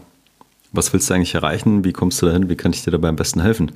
was 0.72 0.92
willst 0.92 1.10
du 1.10 1.14
eigentlich 1.14 1.34
erreichen? 1.34 1.84
Wie 1.84 1.92
kommst 1.92 2.22
du 2.22 2.26
dahin? 2.26 2.48
Wie 2.48 2.54
kann 2.54 2.72
ich 2.72 2.84
dir 2.84 2.92
dabei 2.92 3.08
am 3.08 3.16
besten 3.16 3.42
helfen? 3.42 3.72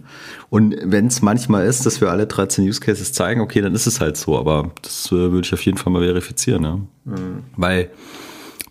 Und 0.48 0.76
wenn 0.80 1.08
es 1.08 1.22
manchmal 1.22 1.66
ist, 1.66 1.84
dass 1.86 2.00
wir 2.00 2.08
alle 2.08 2.28
13 2.28 2.68
Use 2.68 2.78
Cases 2.78 3.12
zeigen, 3.12 3.40
okay, 3.40 3.60
dann 3.62 3.74
ist 3.74 3.88
es 3.88 4.00
halt 4.00 4.16
so, 4.16 4.38
aber 4.38 4.70
das 4.80 5.06
äh, 5.08 5.16
würde 5.16 5.40
ich 5.44 5.52
auf 5.52 5.64
jeden 5.64 5.76
Fall 5.76 5.92
mal 5.92 6.02
verifizieren, 6.02 6.62
ja. 6.62 6.76
Mhm. 7.04 7.42
Weil 7.56 7.90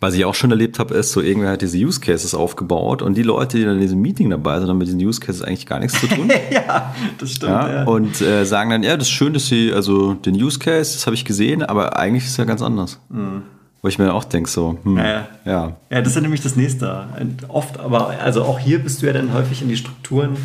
was 0.03 0.13
ich 0.15 0.25
auch 0.25 0.35
schon 0.35 0.51
erlebt 0.51 0.79
habe, 0.79 0.93
ist, 0.95 1.13
so 1.13 1.21
irgendwer 1.21 1.51
hat 1.51 1.61
diese 1.61 1.77
Use 1.77 1.99
Cases 2.01 2.35
aufgebaut 2.35 3.01
und 3.01 3.15
die 3.15 3.23
Leute, 3.23 3.57
die 3.57 3.63
dann 3.63 3.75
in 3.75 3.81
diesem 3.81 4.01
Meeting 4.01 4.29
dabei 4.29 4.59
sind, 4.59 4.67
haben 4.69 4.77
mit 4.77 4.87
diesen 4.87 4.99
Use 4.99 5.19
Cases 5.19 5.41
eigentlich 5.41 5.65
gar 5.65 5.79
nichts 5.79 5.99
zu 5.99 6.07
tun. 6.07 6.29
ja, 6.51 6.93
das 7.17 7.31
stimmt. 7.31 7.51
Ja, 7.51 7.73
ja. 7.73 7.83
Und 7.85 8.21
äh, 8.21 8.45
sagen 8.45 8.69
dann, 8.69 8.83
ja, 8.83 8.97
das 8.97 9.07
ist 9.07 9.13
schön, 9.13 9.33
dass 9.33 9.47
sie, 9.47 9.71
also 9.73 10.13
den 10.13 10.35
Use 10.35 10.59
Case, 10.59 10.93
das 10.93 11.07
habe 11.07 11.15
ich 11.15 11.23
gesehen, 11.23 11.63
aber 11.63 11.97
eigentlich 11.97 12.25
ist 12.25 12.31
es 12.31 12.37
ja 12.37 12.43
ganz 12.43 12.61
anders. 12.61 12.99
Mhm. 13.09 13.43
Wo 13.81 13.87
ich 13.87 13.97
mir 13.97 14.13
auch 14.13 14.25
denke, 14.25 14.49
so, 14.49 14.77
hm, 14.83 14.97
ja, 14.97 15.27
ja. 15.45 15.77
Ja, 15.89 15.99
das 15.99 16.09
ist 16.09 16.15
ja 16.15 16.21
nämlich 16.21 16.41
das 16.41 16.55
Nächste. 16.55 17.05
Und 17.19 17.49
oft, 17.49 17.79
aber 17.79 18.09
also 18.21 18.43
auch 18.43 18.59
hier 18.59 18.79
bist 18.79 19.01
du 19.01 19.07
ja 19.07 19.13
dann 19.13 19.33
häufig 19.33 19.61
in 19.61 19.69
die 19.69 19.77
Strukturen 19.77 20.37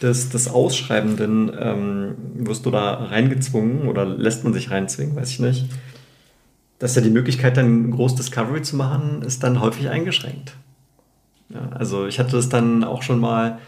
des, 0.00 0.30
des 0.30 0.48
Ausschreibenden, 0.48 1.50
ähm, 1.60 2.14
wirst 2.34 2.66
du 2.66 2.70
da 2.70 2.94
reingezwungen 2.94 3.88
oder 3.88 4.04
lässt 4.04 4.44
man 4.44 4.52
sich 4.52 4.70
reinzwingen, 4.70 5.16
weiß 5.16 5.30
ich 5.30 5.40
nicht 5.40 5.66
dass 6.82 6.96
ja 6.96 7.00
die 7.00 7.10
Möglichkeit, 7.10 7.56
dann 7.56 7.92
groß 7.92 8.16
Discovery 8.16 8.62
zu 8.62 8.74
machen, 8.74 9.22
ist 9.22 9.44
dann 9.44 9.60
häufig 9.60 9.88
eingeschränkt. 9.88 10.54
Ja, 11.48 11.68
also 11.76 12.06
ich 12.08 12.18
hatte 12.18 12.34
das 12.34 12.48
dann 12.48 12.82
auch 12.82 13.02
schon 13.02 13.20
mal 13.20 13.58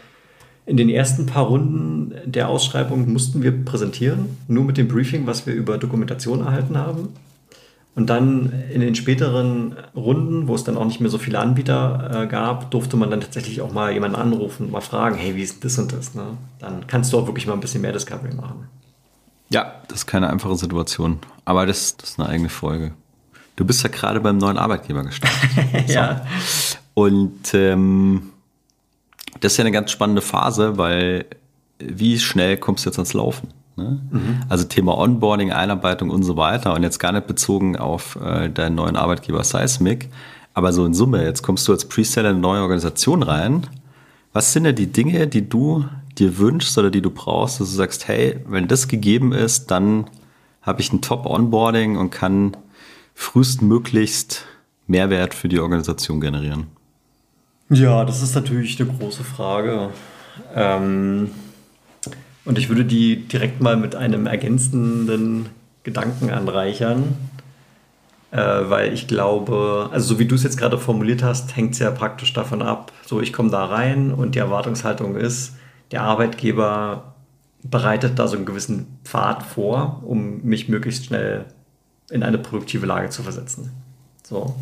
in 0.65 0.75
den 0.75 0.89
ersten 0.89 1.25
paar 1.25 1.45
Runden 1.45 2.13
der 2.25 2.49
Ausschreibung 2.49 3.13
mussten 3.13 3.41
wir 3.41 3.63
präsentieren, 3.63 4.35
nur 4.49 4.65
mit 4.65 4.75
dem 4.75 4.89
Briefing, 4.89 5.27
was 5.27 5.47
wir 5.47 5.53
über 5.53 5.77
Dokumentation 5.77 6.41
erhalten 6.41 6.77
haben. 6.77 7.13
Und 7.95 8.09
dann 8.09 8.51
in 8.73 8.81
den 8.81 8.95
späteren 8.95 9.77
Runden, 9.95 10.49
wo 10.49 10.55
es 10.55 10.65
dann 10.65 10.75
auch 10.75 10.83
nicht 10.83 10.99
mehr 10.99 11.09
so 11.09 11.17
viele 11.17 11.39
Anbieter 11.39 12.23
äh, 12.23 12.27
gab, 12.27 12.69
durfte 12.71 12.97
man 12.97 13.09
dann 13.11 13.21
tatsächlich 13.21 13.61
auch 13.61 13.71
mal 13.71 13.93
jemanden 13.93 14.17
anrufen 14.17 14.71
mal 14.71 14.81
fragen, 14.81 15.15
hey, 15.15 15.37
wie 15.37 15.43
ist 15.43 15.63
das 15.63 15.79
und 15.79 15.93
das? 15.93 16.15
Ne? 16.15 16.35
Dann 16.59 16.85
kannst 16.87 17.13
du 17.13 17.19
auch 17.19 17.27
wirklich 17.27 17.47
mal 17.47 17.53
ein 17.53 17.61
bisschen 17.61 17.81
mehr 17.81 17.93
Discovery 17.93 18.35
machen. 18.35 18.67
Ja, 19.49 19.75
das 19.87 19.99
ist 19.99 20.05
keine 20.07 20.29
einfache 20.29 20.57
Situation. 20.57 21.19
Aber 21.45 21.65
das, 21.65 21.95
das 21.95 22.09
ist 22.09 22.19
eine 22.19 22.27
eigene 22.27 22.49
Folge. 22.49 22.91
Du 23.55 23.65
bist 23.65 23.83
ja 23.83 23.89
gerade 23.89 24.19
beim 24.19 24.37
neuen 24.37 24.57
Arbeitgeber 24.57 25.03
gestartet. 25.03 25.87
ja. 25.87 26.25
Und 26.93 27.53
ähm, 27.53 28.31
das 29.39 29.53
ist 29.53 29.57
ja 29.57 29.63
eine 29.63 29.71
ganz 29.71 29.91
spannende 29.91 30.21
Phase, 30.21 30.77
weil 30.77 31.25
wie 31.79 32.19
schnell 32.19 32.57
kommst 32.57 32.85
du 32.85 32.89
jetzt 32.89 32.97
ans 32.97 33.13
Laufen? 33.13 33.49
Ne? 33.75 33.99
Mhm. 34.11 34.37
Also 34.47 34.65
Thema 34.65 34.97
Onboarding, 34.97 35.51
Einarbeitung 35.51 36.09
und 36.09 36.23
so 36.23 36.37
weiter 36.37 36.73
und 36.73 36.83
jetzt 36.83 36.99
gar 36.99 37.11
nicht 37.11 37.27
bezogen 37.27 37.77
auf 37.77 38.17
äh, 38.23 38.49
deinen 38.49 38.75
neuen 38.75 38.95
Arbeitgeber 38.95 39.43
Seismic, 39.43 40.09
aber 40.53 40.71
so 40.71 40.85
in 40.85 40.93
Summe, 40.93 41.23
jetzt 41.23 41.41
kommst 41.41 41.67
du 41.67 41.73
als 41.73 41.85
Preseller 41.85 42.29
in 42.29 42.35
eine 42.35 42.41
neue 42.41 42.61
Organisation 42.61 43.23
rein. 43.23 43.67
Was 44.31 44.53
sind 44.53 44.63
denn 44.63 44.75
die 44.75 44.87
Dinge, 44.87 45.27
die 45.27 45.47
du 45.47 45.85
dir 46.17 46.37
wünschst 46.37 46.77
oder 46.77 46.89
die 46.89 47.01
du 47.01 47.09
brauchst, 47.09 47.59
dass 47.59 47.69
du 47.69 47.75
sagst, 47.75 48.07
hey, 48.07 48.39
wenn 48.47 48.69
das 48.69 48.87
gegeben 48.87 49.33
ist, 49.33 49.69
dann 49.71 50.05
habe 50.61 50.81
ich 50.81 50.93
ein 50.93 51.01
Top-Onboarding 51.01 51.97
und 51.97 52.09
kann 52.09 52.55
frühestmöglichst 53.15 54.45
Mehrwert 54.87 55.33
für 55.33 55.47
die 55.47 55.59
Organisation 55.59 56.21
generieren? 56.21 56.67
Ja, 57.69 58.05
das 58.05 58.21
ist 58.21 58.35
natürlich 58.35 58.79
eine 58.79 58.91
große 58.91 59.23
Frage. 59.23 59.89
Ähm, 60.53 61.31
und 62.43 62.59
ich 62.59 62.69
würde 62.69 62.85
die 62.85 63.27
direkt 63.27 63.61
mal 63.61 63.75
mit 63.75 63.95
einem 63.95 64.27
ergänzenden 64.27 65.47
Gedanken 65.83 66.29
anreichern, 66.29 67.15
äh, 68.31 68.37
weil 68.37 68.93
ich 68.93 69.07
glaube, 69.07 69.89
also 69.91 70.13
so 70.13 70.19
wie 70.19 70.25
du 70.25 70.35
es 70.35 70.43
jetzt 70.43 70.57
gerade 70.57 70.77
formuliert 70.77 71.23
hast, 71.23 71.55
hängt 71.55 71.73
es 71.73 71.79
ja 71.79 71.89
praktisch 71.89 72.33
davon 72.33 72.61
ab, 72.61 72.91
so 73.05 73.21
ich 73.21 73.33
komme 73.33 73.49
da 73.49 73.65
rein 73.65 74.11
und 74.11 74.35
die 74.35 74.39
Erwartungshaltung 74.39 75.15
ist, 75.15 75.55
der 75.91 76.03
Arbeitgeber 76.03 77.15
bereitet 77.63 78.19
da 78.19 78.27
so 78.27 78.35
einen 78.35 78.45
gewissen 78.45 78.99
Pfad 79.03 79.41
vor, 79.41 80.03
um 80.05 80.43
mich 80.43 80.69
möglichst 80.69 81.05
schnell 81.05 81.45
in 82.09 82.23
eine 82.23 82.37
produktive 82.37 82.85
Lage 82.85 83.09
zu 83.09 83.23
versetzen. 83.23 83.71
So. 84.23 84.55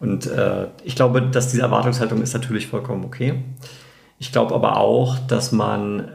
Und 0.00 0.26
äh, 0.26 0.66
ich 0.84 0.96
glaube, 0.96 1.22
dass 1.22 1.50
diese 1.50 1.62
Erwartungshaltung 1.62 2.22
ist 2.22 2.34
natürlich 2.34 2.66
vollkommen 2.66 3.04
okay. 3.04 3.42
Ich 4.18 4.32
glaube 4.32 4.54
aber 4.54 4.76
auch, 4.76 5.18
dass 5.18 5.52
man 5.52 6.08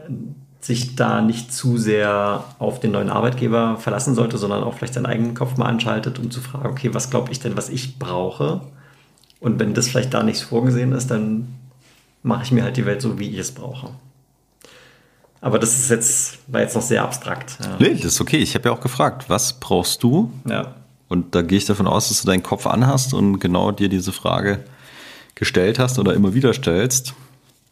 sich 0.60 0.96
da 0.96 1.20
nicht 1.20 1.52
zu 1.52 1.76
sehr 1.76 2.44
auf 2.58 2.80
den 2.80 2.92
neuen 2.92 3.10
Arbeitgeber 3.10 3.76
verlassen 3.76 4.14
sollte, 4.14 4.38
sondern 4.38 4.62
auch 4.64 4.74
vielleicht 4.74 4.94
seinen 4.94 5.06
eigenen 5.06 5.34
Kopf 5.34 5.56
mal 5.56 5.66
anschaltet, 5.66 6.18
um 6.18 6.30
zu 6.30 6.40
fragen, 6.40 6.68
okay, 6.68 6.94
was 6.94 7.10
glaube 7.10 7.32
ich 7.32 7.40
denn, 7.40 7.56
was 7.56 7.68
ich 7.68 7.98
brauche? 7.98 8.62
Und 9.40 9.58
wenn 9.58 9.74
das 9.74 9.88
vielleicht 9.88 10.14
da 10.14 10.22
nicht 10.22 10.40
vorgesehen 10.40 10.92
ist, 10.92 11.10
dann 11.10 11.54
mache 12.22 12.44
ich 12.44 12.52
mir 12.52 12.62
halt 12.62 12.78
die 12.78 12.86
Welt 12.86 13.02
so, 13.02 13.18
wie 13.18 13.28
ich 13.28 13.38
es 13.38 13.52
brauche. 13.52 13.90
Aber 15.44 15.58
das 15.58 15.78
ist 15.78 15.90
jetzt, 15.90 16.38
war 16.46 16.62
jetzt 16.62 16.74
noch 16.74 16.80
sehr 16.80 17.02
abstrakt. 17.02 17.58
Ja. 17.62 17.76
Nee, 17.78 17.94
das 17.96 18.14
ist 18.14 18.20
okay. 18.22 18.38
Ich 18.38 18.54
habe 18.54 18.70
ja 18.70 18.74
auch 18.74 18.80
gefragt, 18.80 19.26
was 19.28 19.52
brauchst 19.60 20.02
du? 20.02 20.32
Ja. 20.48 20.74
Und 21.08 21.34
da 21.34 21.42
gehe 21.42 21.58
ich 21.58 21.66
davon 21.66 21.86
aus, 21.86 22.08
dass 22.08 22.22
du 22.22 22.26
deinen 22.26 22.42
Kopf 22.42 22.66
anhast 22.66 23.12
und 23.12 23.40
genau 23.40 23.70
dir 23.70 23.90
diese 23.90 24.10
Frage 24.10 24.60
gestellt 25.34 25.78
hast 25.78 25.98
oder 25.98 26.14
immer 26.14 26.32
wieder 26.32 26.54
stellst. 26.54 27.12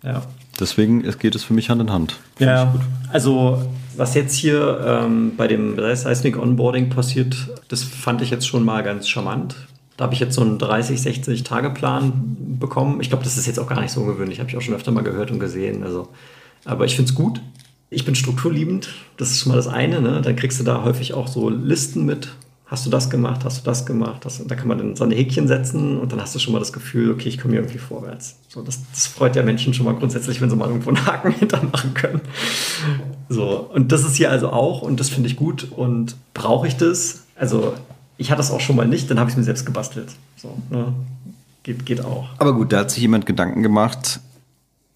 Ja. 0.03 0.21
Deswegen 0.61 1.01
geht 1.19 1.35
es 1.35 1.45
für 1.45 1.55
mich 1.55 1.71
Hand 1.71 1.81
in 1.81 1.91
Hand. 1.91 2.19
Find 2.37 2.51
ja, 2.51 2.75
also 3.11 3.63
was 3.97 4.13
jetzt 4.13 4.35
hier 4.35 4.85
ähm, 4.87 5.33
bei 5.39 5.49
dem 5.49 5.79
Seismic 5.97 6.39
Onboarding 6.39 6.91
passiert, 6.91 7.35
das 7.69 7.85
fand 7.85 8.21
ich 8.21 8.29
jetzt 8.29 8.47
schon 8.47 8.67
mal 8.67 8.83
ganz 8.83 9.09
charmant. 9.09 9.57
Da 9.97 10.05
habe 10.05 10.13
ich 10.13 10.21
jetzt 10.21 10.35
so 10.35 10.43
einen 10.43 10.59
30, 10.59 11.01
60 11.01 11.43
Tage 11.43 11.71
Plan 11.71 12.37
bekommen. 12.61 13.01
Ich 13.01 13.09
glaube, 13.09 13.25
das 13.25 13.39
ist 13.39 13.47
jetzt 13.47 13.59
auch 13.59 13.67
gar 13.67 13.81
nicht 13.81 13.93
so 13.93 14.03
ungewöhnlich. 14.03 14.41
Habe 14.41 14.51
ich 14.51 14.59
auch 14.59 14.61
schon 14.61 14.75
öfter 14.75 14.93
mal 14.93 15.05
gehört 15.05 15.31
und 15.31 15.41
gesehen. 15.41 15.83
Also, 15.85 16.11
aber 16.67 16.85
ich 16.85 16.97
finde 16.97 17.11
es 17.11 17.15
gut. 17.15 17.41
Ich 17.93 18.05
bin 18.05 18.15
strukturliebend, 18.15 18.89
das 19.17 19.31
ist 19.31 19.41
schon 19.41 19.51
mal 19.51 19.57
das 19.57 19.69
eine. 19.69 20.01
Ne? 20.01 20.23
Dann 20.23 20.35
kriegst 20.37 20.59
du 20.59 20.65
da 20.65 20.83
häufig 20.83 21.15
auch 21.15 21.29
so 21.29 21.51
Listen 21.51 22.05
mit. 22.05 22.29
Hast 22.67 22.87
du 22.87 22.91
das 22.91 23.11
gemacht? 23.11 23.45
Hast 23.45 23.61
du 23.61 23.65
das 23.65 23.85
gemacht? 23.85 24.25
Hast, 24.25 24.51
da 24.51 24.55
kann 24.55 24.67
man 24.67 24.79
dann 24.79 24.97
so 24.97 25.05
eine 25.05 25.15
Häkchen 25.15 25.47
setzen 25.47 25.99
und 26.01 26.11
dann 26.11 26.23
hast 26.23 26.35
du 26.35 26.39
schon 26.39 26.55
mal 26.55 26.59
das 26.59 26.73
Gefühl, 26.73 27.11
okay, 27.11 27.29
ich 27.29 27.39
komme 27.39 27.53
hier 27.53 27.61
irgendwie 27.61 27.79
vorwärts. 27.79 28.37
So, 28.49 28.63
das, 28.63 28.81
das 28.91 29.07
freut 29.07 29.37
ja 29.37 29.43
Menschen 29.43 29.75
schon 29.75 29.85
mal 29.85 29.95
grundsätzlich, 29.95 30.41
wenn 30.41 30.49
sie 30.49 30.57
mal 30.57 30.69
irgendwo 30.69 30.89
einen 30.89 31.05
Haken 31.05 31.33
hintermachen 31.39 31.93
können. 31.93 32.23
So, 33.29 33.69
und 33.75 33.93
das 33.93 34.05
ist 34.05 34.17
hier 34.17 34.31
also 34.31 34.49
auch 34.49 34.81
und 34.81 35.01
das 35.01 35.11
finde 35.11 35.29
ich 35.29 35.37
gut. 35.37 35.71
Und 35.71 36.17
brauche 36.33 36.67
ich 36.67 36.79
das? 36.79 37.25
Also, 37.37 37.75
ich 38.17 38.31
hatte 38.31 38.39
das 38.39 38.51
auch 38.51 38.61
schon 38.61 38.77
mal 38.77 38.89
nicht, 38.89 39.11
dann 39.11 39.19
habe 39.19 39.29
ich 39.29 39.35
es 39.35 39.39
mir 39.39 39.45
selbst 39.45 39.67
gebastelt. 39.67 40.09
So, 40.37 40.57
ne? 40.71 40.95
geht, 41.63 41.85
geht 41.87 42.03
auch. 42.03 42.29
Aber 42.39 42.55
gut, 42.55 42.73
da 42.73 42.81
hat 42.81 42.91
sich 42.91 43.03
jemand 43.03 43.27
Gedanken 43.27 43.63
gemacht, 43.63 44.21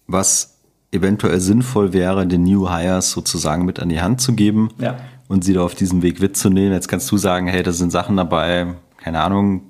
was 0.07 0.56
eventuell 0.91 1.39
sinnvoll 1.39 1.93
wäre, 1.93 2.25
den 2.27 2.43
New 2.43 2.69
Hires 2.69 3.11
sozusagen 3.11 3.65
mit 3.65 3.79
an 3.79 3.89
die 3.89 4.01
Hand 4.01 4.21
zu 4.21 4.33
geben 4.33 4.69
ja. 4.79 4.97
und 5.27 5.43
sie 5.43 5.53
da 5.53 5.61
auf 5.61 5.75
diesem 5.75 6.01
Weg 6.01 6.21
mitzunehmen. 6.21 6.73
Jetzt 6.73 6.87
kannst 6.87 7.11
du 7.11 7.17
sagen, 7.17 7.47
hey, 7.47 7.63
da 7.63 7.71
sind 7.71 7.91
Sachen 7.91 8.17
dabei, 8.17 8.75
keine 8.97 9.21
Ahnung, 9.21 9.61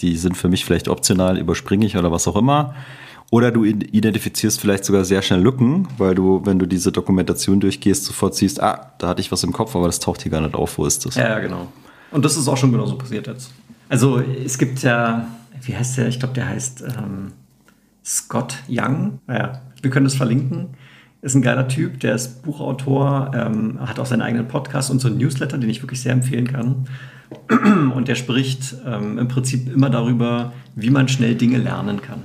die 0.00 0.16
sind 0.16 0.36
für 0.36 0.48
mich 0.48 0.64
vielleicht 0.64 0.88
optional, 0.88 1.38
überspringe 1.38 1.86
ich 1.86 1.96
oder 1.96 2.10
was 2.10 2.26
auch 2.26 2.36
immer. 2.36 2.74
Oder 3.30 3.50
du 3.50 3.64
identifizierst 3.64 4.60
vielleicht 4.60 4.84
sogar 4.84 5.06
sehr 5.06 5.22
schnell 5.22 5.40
Lücken, 5.40 5.88
weil 5.96 6.14
du, 6.14 6.44
wenn 6.44 6.58
du 6.58 6.66
diese 6.66 6.92
Dokumentation 6.92 7.60
durchgehst, 7.60 8.04
sofort 8.04 8.34
siehst, 8.34 8.62
ah, 8.62 8.92
da 8.98 9.08
hatte 9.08 9.22
ich 9.22 9.32
was 9.32 9.42
im 9.42 9.52
Kopf, 9.52 9.74
aber 9.74 9.86
das 9.86 10.00
taucht 10.00 10.22
hier 10.22 10.30
gar 10.30 10.42
nicht 10.42 10.54
auf, 10.54 10.76
wo 10.76 10.84
ist 10.84 11.06
das? 11.06 11.14
Ja, 11.14 11.38
genau. 11.38 11.68
Und 12.10 12.26
das 12.26 12.36
ist 12.36 12.46
auch 12.46 12.58
schon 12.58 12.72
genauso 12.72 12.96
passiert 12.96 13.26
jetzt. 13.26 13.50
Also 13.88 14.20
es 14.20 14.58
gibt 14.58 14.82
ja, 14.82 15.28
wie 15.62 15.74
heißt 15.74 15.96
der? 15.96 16.08
Ich 16.08 16.18
glaube, 16.18 16.34
der 16.34 16.48
heißt 16.48 16.82
ähm, 16.82 17.32
Scott 18.04 18.56
Young. 18.68 19.20
Naja, 19.26 19.62
wir 19.80 19.90
können 19.90 20.04
das 20.04 20.14
verlinken. 20.14 20.68
Ist 21.22 21.36
ein 21.36 21.42
geiler 21.42 21.68
Typ, 21.68 22.00
der 22.00 22.16
ist 22.16 22.42
Buchautor, 22.42 23.30
ähm, 23.32 23.78
hat 23.80 24.00
auch 24.00 24.06
seinen 24.06 24.22
eigenen 24.22 24.48
Podcast 24.48 24.90
und 24.90 25.00
so 25.00 25.06
einen 25.06 25.18
Newsletter, 25.18 25.56
den 25.56 25.70
ich 25.70 25.82
wirklich 25.82 26.00
sehr 26.00 26.12
empfehlen 26.12 26.48
kann. 26.48 26.88
Und 27.94 28.08
der 28.08 28.14
spricht 28.14 28.74
ähm, 28.84 29.18
im 29.18 29.28
Prinzip 29.28 29.72
immer 29.72 29.88
darüber, 29.88 30.52
wie 30.74 30.90
man 30.90 31.08
schnell 31.08 31.34
Dinge 31.34 31.58
lernen 31.58 32.02
kann. 32.02 32.22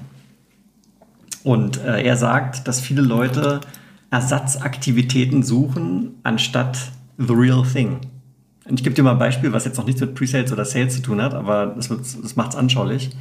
Und 1.44 1.78
äh, 1.78 2.02
er 2.02 2.18
sagt, 2.18 2.68
dass 2.68 2.82
viele 2.82 3.02
Leute 3.02 3.62
Ersatzaktivitäten 4.10 5.44
suchen, 5.44 6.16
anstatt 6.24 6.92
the 7.18 7.34
real 7.34 7.64
thing. 7.64 8.00
Und 8.68 8.80
ich 8.80 8.84
gebe 8.84 8.96
dir 8.96 9.04
mal 9.04 9.12
ein 9.12 9.20
Beispiel, 9.20 9.54
was 9.54 9.66
jetzt 9.66 9.78
noch 9.78 9.86
nichts 9.86 10.02
mit 10.02 10.16
Presales 10.16 10.52
oder 10.52 10.66
Sales 10.66 10.96
zu 10.96 11.02
tun 11.02 11.22
hat, 11.22 11.34
aber 11.34 11.68
das, 11.68 11.88
das 11.88 12.36
macht 12.36 12.52
es 12.52 12.56
anschaulich. 12.58 13.12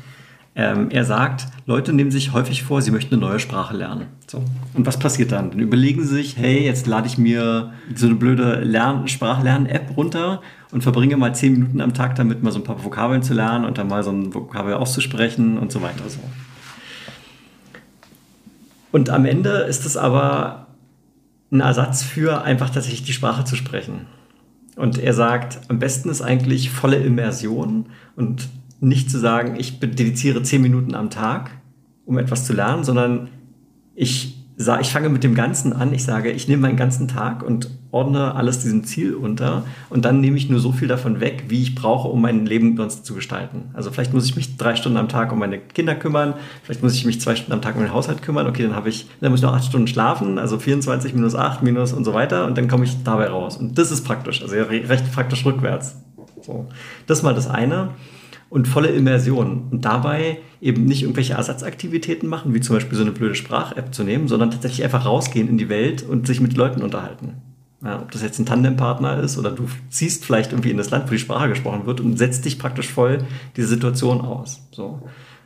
Ähm, 0.59 0.91
er 0.91 1.05
sagt, 1.05 1.49
Leute 1.67 1.93
nehmen 1.93 2.11
sich 2.11 2.33
häufig 2.33 2.63
vor, 2.63 2.81
sie 2.81 2.91
möchten 2.91 3.15
eine 3.15 3.21
neue 3.21 3.39
Sprache 3.39 3.77
lernen. 3.77 4.07
So. 4.27 4.43
Und 4.73 4.87
was 4.87 4.99
passiert 4.99 5.31
dann? 5.31 5.51
Dann 5.51 5.61
überlegen 5.61 6.03
sie 6.03 6.15
sich, 6.15 6.39
hey, 6.39 6.65
jetzt 6.65 6.87
lade 6.87 7.07
ich 7.07 7.19
mir 7.19 7.75
so 7.95 8.07
eine 8.07 8.15
blöde 8.15 8.61
Lern 8.61 9.07
Sprachlern-App 9.07 9.95
runter 9.99 10.41
und 10.73 10.83
verbringe 10.83 11.19
mal 11.19 11.35
zehn 11.35 11.53
Minuten 11.53 11.83
am 11.83 11.93
Tag 11.93 12.15
damit, 12.15 12.43
mal 12.43 12.53
so 12.53 12.59
ein 12.59 12.65
paar 12.65 12.83
Vokabeln 12.83 13.23
zu 13.23 13.35
lernen 13.35 13.67
und 13.67 13.77
dann 13.77 13.89
mal 13.89 14.03
so 14.03 14.11
ein 14.11 14.33
Vokabel 14.33 14.73
auszusprechen 14.73 15.59
und 15.59 15.71
so 15.71 15.83
weiter. 15.83 16.09
So. 16.09 16.21
Und 18.93 19.11
am 19.11 19.27
Ende 19.27 19.51
ist 19.51 19.85
es 19.85 19.99
aber 19.99 20.69
ein 21.53 21.61
Ersatz 21.61 22.03
für 22.03 22.43
einfach 22.43 22.71
tatsächlich 22.71 23.05
die 23.05 23.13
Sprache 23.13 23.45
zu 23.45 23.57
sprechen. 23.57 24.07
Und 24.75 24.99
er 24.99 25.13
sagt, 25.13 25.61
am 25.69 25.79
besten 25.79 26.09
ist 26.09 26.23
eigentlich 26.23 26.71
volle 26.71 26.97
Immersion 26.97 27.87
und 28.15 28.49
nicht 28.81 29.11
zu 29.11 29.19
sagen, 29.19 29.57
ich 29.59 29.81
dediziere 29.81 30.43
zehn 30.43 30.63
Minuten 30.63 30.95
am 30.95 31.11
Tag, 31.11 31.51
um 32.05 32.19
etwas 32.19 32.45
zu 32.45 32.53
lernen, 32.53 32.85
sondern 32.85 33.29
ich 33.95 34.37
ich 34.81 34.91
fange 34.91 35.11
mit 35.11 35.23
dem 35.23 35.35
Ganzen 35.35 35.75
an. 35.75 35.93
Ich 35.93 36.05
sage, 36.05 36.31
ich 36.31 36.49
nehme 36.49 36.63
meinen 36.63 36.79
ganzen 36.79 37.09
Tag 37.09 37.43
und 37.43 37.69
ordne 37.91 38.35
alles 38.35 38.61
diesem 38.61 38.85
Ziel 38.85 39.15
unter 39.15 39.65
und 39.91 40.05
dann 40.07 40.21
nehme 40.21 40.39
ich 40.39 40.49
nur 40.49 40.61
so 40.61 40.73
viel 40.73 40.89
davon 40.89 41.21
weg, 41.21 41.45
wie 41.49 41.63
ich 41.63 41.75
brauche, 41.75 42.09
um 42.09 42.23
mein 42.23 42.47
Leben 42.47 42.75
sonst 42.77 43.05
zu 43.05 43.15
gestalten. 43.15 43.71
Also 43.75 43.91
vielleicht 43.91 44.15
muss 44.15 44.25
ich 44.25 44.35
mich 44.35 44.57
drei 44.57 44.75
Stunden 44.75 44.97
am 44.97 45.09
Tag 45.09 45.31
um 45.31 45.39
meine 45.39 45.59
Kinder 45.59 45.95
kümmern, 45.95 46.35
vielleicht 46.63 46.83
muss 46.83 46.95
ich 46.95 47.05
mich 47.05 47.21
zwei 47.21 47.37
Stunden 47.37 47.53
am 47.53 47.61
Tag 47.61 47.77
um 47.77 47.83
den 47.83 47.93
Haushalt 47.93 48.23
kümmern. 48.23 48.47
Okay, 48.47 48.63
dann 48.63 48.75
habe 48.75 48.89
ich, 48.89 49.07
dann 49.21 49.31
muss 49.31 49.41
ich 49.41 49.45
noch 49.45 49.53
acht 49.53 49.65
Stunden 49.65 49.89
schlafen, 49.89 50.39
also 50.39 50.59
24 50.59 51.15
minus 51.15 51.35
acht 51.35 51.63
minus 51.63 51.93
und 51.93 52.05
so 52.05 52.15
weiter 52.15 52.47
und 52.47 52.57
dann 52.57 52.67
komme 52.67 52.85
ich 52.85 53.03
dabei 53.05 53.29
raus. 53.29 53.59
Und 53.59 53.77
das 53.77 53.91
ist 53.91 54.05
praktisch, 54.05 54.41
also 54.41 54.57
recht 54.57 55.13
praktisch 55.13 55.45
rückwärts. 55.45 55.97
So, 56.43 56.67
das 57.07 57.23
mal 57.23 57.35
das 57.35 57.49
eine 57.49 57.91
und 58.57 58.67
volle 58.67 58.89
Immersion. 58.89 59.69
Und 59.71 59.85
dabei 59.85 60.39
eben 60.63 60.87
nicht 60.87 61.03
irgendwelche 61.03 61.35
Ersatzaktivitäten 61.35 62.27
machen, 62.27 62.55
wie 62.55 62.61
zum 62.63 62.75
Beispiel 62.75 62.97
so 62.97 63.03
eine 63.03 63.13
blöde 63.13 63.35
Sprach-App 63.35 63.95
zu 63.95 64.03
nehmen, 64.03 64.29
sondern 64.29 64.51
tatsächlich 64.51 64.83
einfach 64.83 65.05
rausgehen 65.05 65.47
in 65.47 65.59
die 65.59 65.69
Welt 65.69 66.03
und 66.03 66.27
sich 66.27 66.41
mit 66.41 66.57
Leuten 66.57 66.83
unterhalten. 66.83 67.35
Ja, 67.85 68.01
ob 68.01 68.11
das 68.13 68.23
jetzt 68.23 68.39
ein 68.39 68.47
Tandempartner 68.47 69.21
ist 69.21 69.37
oder 69.37 69.51
du 69.51 69.69
ziehst 69.91 70.25
vielleicht 70.25 70.53
irgendwie 70.53 70.71
in 70.71 70.79
das 70.79 70.89
Land, 70.89 71.07
wo 71.07 71.11
die 71.11 71.19
Sprache 71.19 71.51
gesprochen 71.51 71.85
wird 71.85 72.01
und 72.01 72.17
setzt 72.17 72.47
dich 72.47 72.59
praktisch 72.59 72.89
voll 72.89 73.27
diese 73.57 73.69
Situation 73.69 74.23
aus. 74.23 74.67
So. 74.71 75.03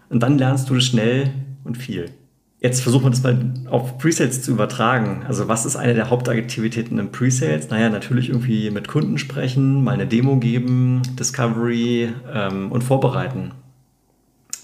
Und 0.08 0.22
dann 0.22 0.38
lernst 0.38 0.70
du 0.70 0.78
schnell 0.78 1.32
und 1.64 1.78
viel. 1.78 2.12
Jetzt 2.60 2.82
versuchen 2.82 3.06
wir 3.06 3.10
das 3.10 3.22
mal 3.22 3.54
auf 3.70 3.96
Presales 3.96 4.42
zu 4.42 4.50
übertragen. 4.50 5.24
Also 5.26 5.48
was 5.48 5.64
ist 5.64 5.76
eine 5.76 5.94
der 5.94 6.10
Hauptaktivitäten 6.10 6.98
im 6.98 7.10
Presales? 7.10 7.70
Naja, 7.70 7.88
natürlich 7.88 8.28
irgendwie 8.28 8.70
mit 8.70 8.86
Kunden 8.86 9.16
sprechen, 9.16 9.82
mal 9.82 9.92
eine 9.92 10.06
Demo 10.06 10.36
geben, 10.36 11.00
Discovery 11.18 12.12
ähm, 12.32 12.70
und 12.70 12.84
vorbereiten. 12.84 13.52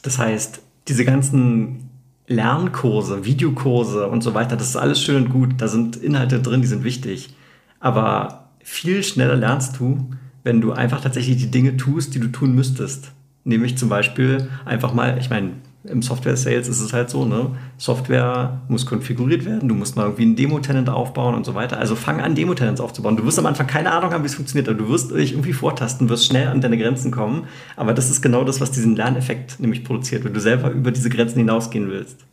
Das 0.03 0.19
heißt, 0.19 0.61
diese 0.89 1.07
ganzen 1.07 1.89
Lernkurse, 2.27 3.25
Videokurse 3.25 4.09
und 4.09 4.23
so 4.23 4.35
weiter, 4.35 4.57
das 4.57 4.69
ist 4.69 4.77
alles 4.77 5.01
schön 5.01 5.25
und 5.25 5.31
gut. 5.31 5.55
Da 5.57 5.67
sind 5.67 5.97
Inhalte 5.97 6.41
drin, 6.41 6.61
die 6.61 6.67
sind 6.67 6.85
wichtig. 6.85 7.35
Aber 7.81 8.51
viel 8.63 9.03
schneller 9.05 9.37
lernst 9.37 9.81
du, 9.81 10.11
wenn 10.45 10.61
du 10.61 10.73
einfach 10.73 11.01
tatsächlich 11.01 11.39
die 11.39 11.51
Dinge 11.51 11.79
tust, 11.79 12.15
die 12.15 12.21
du 12.21 12.29
tun 12.29 12.55
müsstest. 12.55 13.13
Nämlich 13.45 13.79
zum 13.79 13.89
Beispiel 13.89 14.49
einfach 14.67 14.93
mal, 14.93 15.17
ich 15.19 15.31
meine, 15.31 15.53
im 15.89 16.03
Software-Sales 16.03 16.69
ist 16.69 16.81
es 16.81 16.93
halt 16.93 17.11
so, 17.11 17.25
ne? 17.25 17.51
Software 17.79 18.61
muss 18.69 18.87
konfiguriert 18.87 19.45
werden, 19.45 19.69
du 19.69 19.75
musst 19.75 19.97
mal 19.97 20.05
irgendwie 20.05 20.23
einen 20.23 20.37
Demo-Tenant 20.37 20.89
aufbauen 20.89 21.35
und 21.35 21.45
so 21.45 21.55
weiter. 21.55 21.79
Also 21.79 21.95
fang 21.95 22.21
an, 22.21 22.35
Demo-Tenants 22.35 22.81
aufzubauen. 22.81 23.17
Du 23.17 23.25
wirst 23.25 23.39
am 23.39 23.47
Anfang 23.47 23.67
keine 23.67 23.93
Ahnung 23.93 24.13
haben, 24.13 24.23
wie 24.23 24.29
es 24.29 24.35
funktioniert, 24.35 24.69
aber 24.69 24.79
du 24.79 24.89
wirst 24.89 25.11
dich 25.11 25.33
irgendwie 25.33 25.53
vortasten, 25.53 26.09
wirst 26.09 26.27
schnell 26.27 26.49
an 26.49 26.61
deine 26.61 26.79
Grenzen 26.79 27.11
kommen. 27.11 27.45
Aber 27.77 27.95
das 27.95 28.11
ist 28.11 28.23
genau 28.23 28.45
das, 28.45 28.61
was 28.61 28.71
diesen 28.71 28.97
Lerneffekt 28.97 29.61
nämlich 29.61 29.85
produziert, 29.85 30.25
wenn 30.25 30.35
du 30.35 30.41
selber 30.41 30.71
über 30.71 30.91
diese 30.91 31.11
Grenzen 31.11 31.39
hinausgehen 31.39 31.89
willst. 31.89 32.25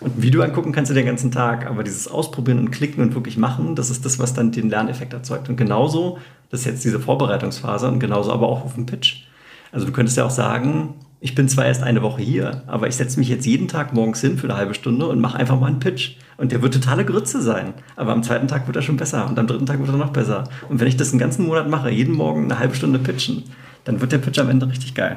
Und 0.00 0.18
ein 0.18 0.22
Video 0.22 0.42
angucken 0.42 0.72
kannst 0.72 0.90
du 0.90 0.94
den 0.94 1.06
ganzen 1.06 1.30
Tag, 1.30 1.66
aber 1.66 1.84
dieses 1.84 2.08
Ausprobieren 2.08 2.58
und 2.58 2.70
Klicken 2.70 3.02
und 3.02 3.14
wirklich 3.14 3.36
machen, 3.36 3.74
das 3.74 3.90
ist 3.90 4.04
das, 4.04 4.18
was 4.18 4.34
dann 4.34 4.52
den 4.52 4.68
Lerneffekt 4.68 5.12
erzeugt. 5.12 5.48
Und 5.48 5.56
genauso, 5.56 6.18
das 6.50 6.60
ist 6.60 6.66
jetzt 6.66 6.84
diese 6.84 7.00
Vorbereitungsphase 7.00 7.88
und 7.88 8.00
genauso 8.00 8.32
aber 8.32 8.48
auch 8.48 8.64
auf 8.64 8.74
dem 8.74 8.86
Pitch. 8.86 9.24
Also 9.72 9.86
du 9.86 9.92
könntest 9.92 10.16
ja 10.16 10.24
auch 10.24 10.30
sagen, 10.30 10.94
ich 11.24 11.34
bin 11.34 11.48
zwar 11.48 11.64
erst 11.64 11.82
eine 11.82 12.02
Woche 12.02 12.20
hier, 12.20 12.64
aber 12.66 12.86
ich 12.86 12.96
setze 12.96 13.18
mich 13.18 13.30
jetzt 13.30 13.46
jeden 13.46 13.66
Tag 13.66 13.94
morgens 13.94 14.20
hin 14.20 14.36
für 14.36 14.46
eine 14.46 14.58
halbe 14.58 14.74
Stunde 14.74 15.06
und 15.06 15.22
mache 15.22 15.38
einfach 15.38 15.58
mal 15.58 15.68
einen 15.68 15.78
Pitch. 15.78 16.16
Und 16.36 16.52
der 16.52 16.60
wird 16.60 16.74
totale 16.74 17.02
Grütze 17.06 17.40
sein. 17.40 17.72
Aber 17.96 18.12
am 18.12 18.22
zweiten 18.22 18.46
Tag 18.46 18.66
wird 18.66 18.76
er 18.76 18.82
schon 18.82 18.98
besser 18.98 19.26
und 19.26 19.38
am 19.38 19.46
dritten 19.46 19.64
Tag 19.64 19.78
wird 19.78 19.88
er 19.88 19.96
noch 19.96 20.12
besser. 20.12 20.44
Und 20.68 20.80
wenn 20.80 20.86
ich 20.86 20.98
das 20.98 21.12
einen 21.12 21.18
ganzen 21.18 21.46
Monat 21.46 21.70
mache, 21.70 21.88
jeden 21.88 22.14
Morgen 22.14 22.44
eine 22.44 22.58
halbe 22.58 22.74
Stunde 22.74 22.98
pitchen, 22.98 23.44
dann 23.84 24.02
wird 24.02 24.12
der 24.12 24.18
Pitch 24.18 24.38
am 24.38 24.50
Ende 24.50 24.68
richtig 24.68 24.94
geil. 24.94 25.16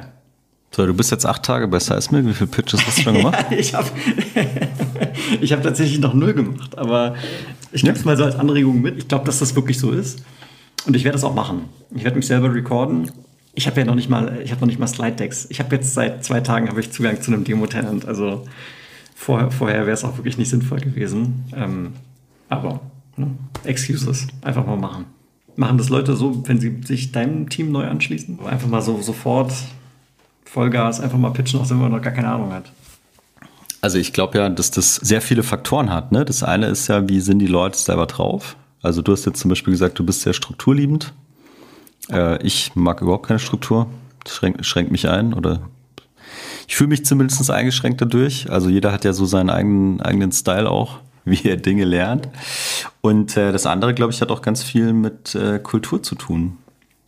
So, 0.74 0.86
du 0.86 0.94
bist 0.94 1.10
jetzt 1.10 1.26
acht 1.26 1.42
Tage 1.42 1.68
bei 1.68 1.78
Seismic. 1.78 2.24
Wie 2.24 2.32
viele 2.32 2.48
Pitches 2.48 2.86
hast 2.86 2.96
du 2.96 3.02
schon 3.02 3.14
gemacht? 3.18 3.44
ja, 3.50 3.58
ich 3.58 3.74
habe 3.74 3.88
ich 5.42 5.52
hab 5.52 5.62
tatsächlich 5.62 6.00
noch 6.00 6.14
null 6.14 6.32
gemacht, 6.32 6.78
aber 6.78 7.16
ich 7.70 7.82
nehme 7.82 7.98
es 7.98 8.06
mal 8.06 8.16
so 8.16 8.24
als 8.24 8.36
Anregung 8.36 8.80
mit. 8.80 8.96
Ich 8.96 9.08
glaube, 9.08 9.26
dass 9.26 9.40
das 9.40 9.54
wirklich 9.56 9.78
so 9.78 9.90
ist. 9.90 10.24
Und 10.86 10.96
ich 10.96 11.04
werde 11.04 11.16
das 11.16 11.24
auch 11.24 11.34
machen. 11.34 11.66
Ich 11.94 12.02
werde 12.02 12.16
mich 12.16 12.26
selber 12.26 12.54
recorden 12.54 13.10
ich 13.58 13.66
habe 13.66 13.80
ja 13.80 13.84
noch 13.84 13.96
nicht 13.96 14.08
mal, 14.08 14.40
ich 14.44 14.52
habe 14.52 14.60
noch 14.60 14.68
nicht 14.68 14.78
mal 14.78 14.86
Slide 14.86 15.16
Decks. 15.16 15.48
Ich 15.50 15.58
habe 15.58 15.74
jetzt 15.74 15.92
seit 15.92 16.24
zwei 16.24 16.40
Tagen 16.40 16.68
habe 16.68 16.78
ich 16.78 16.92
Zugang 16.92 17.20
zu 17.20 17.32
einem 17.32 17.42
Demo-Tenant. 17.42 18.06
Also 18.06 18.46
vor, 19.16 19.50
vorher 19.50 19.80
wäre 19.80 19.90
es 19.90 20.04
auch 20.04 20.16
wirklich 20.16 20.38
nicht 20.38 20.48
sinnvoll 20.48 20.78
gewesen. 20.78 21.44
Ähm, 21.56 21.92
aber 22.48 22.80
ne? 23.16 23.32
Excuses, 23.64 24.28
einfach 24.42 24.64
mal 24.64 24.76
machen. 24.76 25.06
Machen 25.56 25.76
das 25.76 25.88
Leute 25.88 26.14
so, 26.14 26.46
wenn 26.46 26.60
sie 26.60 26.82
sich 26.84 27.10
deinem 27.10 27.48
Team 27.48 27.72
neu 27.72 27.88
anschließen? 27.88 28.38
Einfach 28.46 28.68
mal 28.68 28.80
so 28.80 29.02
sofort 29.02 29.52
Vollgas, 30.44 31.00
einfach 31.00 31.18
mal 31.18 31.32
pitchen, 31.32 31.58
auch 31.58 31.68
wenn 31.68 31.78
man 31.78 31.90
noch 31.90 32.00
gar 32.00 32.12
keine 32.12 32.28
Ahnung 32.28 32.52
hat. 32.52 32.70
Also 33.80 33.98
ich 33.98 34.12
glaube 34.12 34.38
ja, 34.38 34.48
dass 34.48 34.70
das 34.70 34.94
sehr 34.94 35.20
viele 35.20 35.42
Faktoren 35.42 35.90
hat. 35.90 36.12
Ne? 36.12 36.24
Das 36.24 36.44
eine 36.44 36.66
ist 36.66 36.86
ja, 36.86 37.08
wie 37.08 37.20
sind 37.20 37.40
die 37.40 37.48
Leute 37.48 37.76
selber 37.76 38.06
drauf? 38.06 38.54
Also 38.82 39.02
du 39.02 39.10
hast 39.10 39.26
jetzt 39.26 39.40
zum 39.40 39.48
Beispiel 39.48 39.72
gesagt, 39.72 39.98
du 39.98 40.06
bist 40.06 40.20
sehr 40.20 40.32
strukturliebend. 40.32 41.12
Äh, 42.10 42.42
ich 42.44 42.74
mag 42.74 43.02
überhaupt 43.02 43.26
keine 43.26 43.38
Struktur. 43.38 43.86
Das 44.24 44.34
schränkt, 44.34 44.64
schränkt 44.66 44.90
mich 44.92 45.08
ein 45.08 45.34
oder 45.34 45.60
ich 46.66 46.76
fühle 46.76 46.88
mich 46.88 47.04
zumindest 47.04 47.50
eingeschränkt 47.50 48.00
dadurch. 48.00 48.50
Also 48.50 48.68
jeder 48.68 48.92
hat 48.92 49.04
ja 49.04 49.12
so 49.12 49.24
seinen 49.24 49.50
eigenen, 49.50 50.00
eigenen 50.00 50.32
Style 50.32 50.70
auch, 50.70 50.98
wie 51.24 51.48
er 51.48 51.56
Dinge 51.56 51.84
lernt. 51.84 52.28
Und 53.00 53.36
äh, 53.36 53.52
das 53.52 53.66
andere, 53.66 53.94
glaube 53.94 54.12
ich, 54.12 54.20
hat 54.20 54.30
auch 54.30 54.42
ganz 54.42 54.62
viel 54.62 54.92
mit 54.92 55.34
äh, 55.34 55.58
Kultur 55.58 56.02
zu 56.02 56.14
tun. 56.14 56.58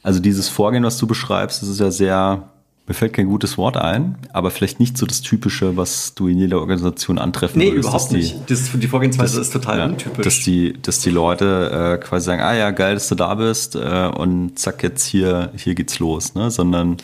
Also 0.02 0.20
dieses 0.20 0.48
Vorgehen, 0.48 0.82
was 0.82 0.96
du 0.96 1.06
beschreibst, 1.06 1.60
das 1.60 1.68
ist 1.68 1.80
ja 1.80 1.90
sehr 1.90 2.48
mir 2.90 2.94
fällt 2.94 3.12
kein 3.12 3.28
gutes 3.28 3.56
Wort 3.56 3.76
ein, 3.76 4.18
aber 4.32 4.50
vielleicht 4.50 4.80
nicht 4.80 4.98
so 4.98 5.06
das 5.06 5.20
Typische, 5.20 5.76
was 5.76 6.12
du 6.16 6.26
in 6.26 6.38
jeder 6.38 6.58
Organisation 6.58 7.18
antreffen 7.18 7.60
nee, 7.60 7.66
würdest. 7.66 7.84
Nee, 7.84 7.88
überhaupt 7.88 8.12
nicht. 8.12 8.50
Das, 8.50 8.72
die 8.74 8.88
Vorgehensweise 8.88 9.38
das, 9.38 9.46
ist 9.46 9.52
total 9.52 9.78
ja, 9.78 9.84
untypisch. 9.84 10.24
Dass 10.24 10.40
die, 10.40 10.72
dass 10.82 10.98
die 10.98 11.10
Leute 11.10 11.98
äh, 12.00 12.04
quasi 12.04 12.26
sagen, 12.26 12.42
ah 12.42 12.52
ja, 12.52 12.72
geil, 12.72 12.94
dass 12.94 13.06
du 13.06 13.14
da 13.14 13.36
bist 13.36 13.76
äh, 13.76 14.10
und 14.12 14.58
zack, 14.58 14.82
jetzt 14.82 15.06
hier, 15.06 15.52
hier 15.54 15.76
geht's 15.76 16.00
los. 16.00 16.34
Ne? 16.34 16.50
Sondern 16.50 16.96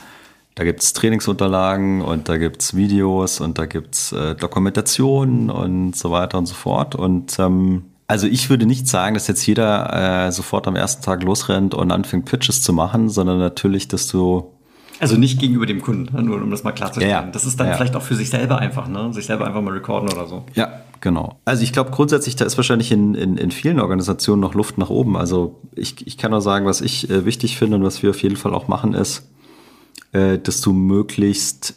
da 0.57 0.64
gibt's 0.64 0.92
Trainingsunterlagen 0.92 2.03
und 2.03 2.29
da 2.29 2.37
gibt's 2.37 2.75
Videos 2.75 3.38
und 3.38 3.57
da 3.57 3.66
gibt's 3.66 4.11
äh, 4.11 4.35
Dokumentationen 4.35 5.51
und 5.51 5.94
so 5.94 6.11
weiter 6.11 6.37
und 6.38 6.46
so 6.46 6.55
fort. 6.55 6.96
Und 6.96 7.38
ähm, 7.38 7.85
also 8.09 8.27
ich 8.27 8.51
würde 8.51 8.66
nicht 8.66 8.88
sagen, 8.88 9.14
dass 9.14 9.29
jetzt 9.29 9.46
jeder 9.46 10.27
äh, 10.27 10.33
sofort 10.33 10.66
am 10.66 10.75
ersten 10.75 11.05
Tag 11.05 11.22
losrennt 11.22 11.75
und 11.75 11.92
anfängt 11.92 12.25
Pitches 12.25 12.61
zu 12.61 12.72
machen, 12.72 13.09
sondern 13.09 13.38
natürlich, 13.38 13.87
dass 13.87 14.09
du 14.09 14.51
also 15.00 15.16
nicht 15.16 15.38
gegenüber 15.38 15.66
dem 15.66 15.82
Kunden, 15.82 16.14
ne? 16.14 16.22
nur 16.22 16.40
um 16.42 16.50
das 16.50 16.64
mal 16.64 16.72
klarzustellen. 16.72 17.11
Ja, 17.11 17.22
ja. 17.22 17.30
Das 17.30 17.44
ist 17.44 17.61
dann 17.61 17.68
ja. 17.68 17.74
vielleicht 17.74 17.96
auch 17.96 18.02
für 18.02 18.14
sich 18.14 18.30
selber 18.30 18.59
einfach, 18.59 18.88
ne? 18.88 19.12
sich 19.12 19.26
selber 19.26 19.46
einfach 19.46 19.61
mal 19.61 19.72
recorden 19.72 20.11
oder 20.11 20.26
so. 20.26 20.44
Ja, 20.54 20.80
genau. 21.00 21.38
Also 21.44 21.62
ich 21.62 21.72
glaube 21.72 21.90
grundsätzlich, 21.90 22.37
da 22.37 22.44
ist 22.44 22.56
wahrscheinlich 22.56 22.92
in, 22.92 23.14
in, 23.14 23.37
in 23.37 23.50
vielen 23.50 23.80
Organisationen 23.80 24.40
noch 24.40 24.54
Luft 24.54 24.78
nach 24.78 24.90
oben. 24.90 25.16
Also 25.16 25.61
ich, 25.74 26.06
ich 26.06 26.16
kann 26.16 26.30
nur 26.30 26.40
sagen, 26.40 26.66
was 26.66 26.80
ich 26.80 27.11
äh, 27.11 27.24
wichtig 27.24 27.59
finde 27.59 27.76
und 27.76 27.85
was 27.85 28.02
wir 28.02 28.11
auf 28.11 28.22
jeden 28.22 28.37
Fall 28.37 28.54
auch 28.54 28.68
machen, 28.68 28.94
ist, 28.94 29.28
äh, 30.12 30.38
dass 30.38 30.61
du 30.61 30.72
möglichst 30.72 31.74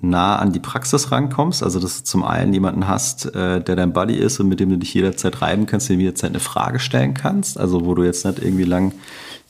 nah 0.00 0.36
an 0.36 0.52
die 0.52 0.60
Praxis 0.60 1.10
rankommst. 1.10 1.62
Also 1.62 1.80
dass 1.80 1.98
du 1.98 2.04
zum 2.04 2.24
einen 2.24 2.52
jemanden 2.52 2.86
hast, 2.86 3.34
äh, 3.34 3.60
der 3.60 3.76
dein 3.76 3.92
Buddy 3.92 4.14
ist 4.14 4.38
und 4.40 4.48
mit 4.48 4.60
dem 4.60 4.70
du 4.70 4.78
dich 4.78 4.94
jederzeit 4.94 5.42
reiben 5.42 5.66
kannst, 5.66 5.88
dem 5.88 6.00
jederzeit 6.00 6.30
eine 6.30 6.40
Frage 6.40 6.78
stellen 6.78 7.14
kannst. 7.14 7.58
Also 7.58 7.84
wo 7.84 7.94
du 7.94 8.04
jetzt 8.04 8.24
nicht 8.24 8.38
irgendwie 8.40 8.64
lang 8.64 8.92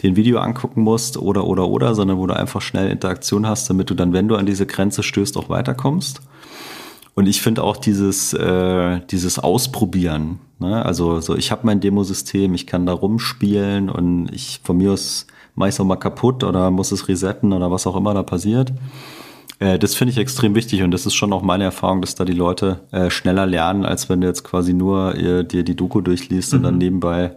den 0.02 0.16
Video 0.16 0.38
angucken 0.38 0.82
musst 0.82 1.16
oder, 1.16 1.44
oder, 1.44 1.68
oder, 1.68 1.94
sondern 1.94 2.18
wo 2.18 2.26
du 2.26 2.34
einfach 2.34 2.60
schnell 2.60 2.90
Interaktion 2.90 3.46
hast, 3.46 3.68
damit 3.68 3.90
du 3.90 3.94
dann, 3.94 4.12
wenn 4.12 4.28
du 4.28 4.36
an 4.36 4.46
diese 4.46 4.64
Grenze 4.64 5.02
stößt, 5.02 5.36
auch 5.36 5.48
weiterkommst. 5.48 6.20
Und 7.14 7.26
ich 7.26 7.42
finde 7.42 7.64
auch 7.64 7.76
dieses, 7.76 8.32
äh, 8.32 9.00
dieses 9.10 9.40
Ausprobieren. 9.40 10.38
Ne? 10.60 10.84
Also 10.84 11.20
so, 11.20 11.34
ich 11.34 11.50
habe 11.50 11.66
mein 11.66 11.80
Demosystem, 11.80 12.54
ich 12.54 12.66
kann 12.66 12.86
da 12.86 12.92
rumspielen 12.92 13.90
und 13.90 14.28
ich 14.32 14.60
von 14.62 14.76
mir 14.76 14.92
aus 14.92 15.26
mache 15.56 15.70
ich 15.70 15.80
auch 15.80 15.84
mal 15.84 15.96
kaputt 15.96 16.44
oder 16.44 16.70
muss 16.70 16.92
es 16.92 17.08
resetten 17.08 17.52
oder 17.52 17.72
was 17.72 17.88
auch 17.88 17.96
immer 17.96 18.14
da 18.14 18.22
passiert. 18.22 18.72
Äh, 19.58 19.78
das 19.78 19.94
finde 19.94 20.12
ich 20.12 20.18
extrem 20.18 20.54
wichtig 20.54 20.82
und 20.82 20.90
das 20.90 21.06
ist 21.06 21.14
schon 21.14 21.32
auch 21.32 21.42
meine 21.42 21.64
Erfahrung, 21.64 22.00
dass 22.00 22.14
da 22.14 22.24
die 22.24 22.32
Leute 22.32 22.80
äh, 22.90 23.10
schneller 23.10 23.46
lernen, 23.46 23.84
als 23.84 24.08
wenn 24.08 24.20
du 24.20 24.26
jetzt 24.26 24.44
quasi 24.44 24.72
nur 24.72 25.14
äh, 25.16 25.44
dir 25.44 25.62
die 25.62 25.76
Doku 25.76 26.00
durchliest 26.00 26.52
mhm. 26.52 26.56
und 26.56 26.62
dann 26.64 26.74
mhm. 26.74 26.78
nebenbei 26.78 27.32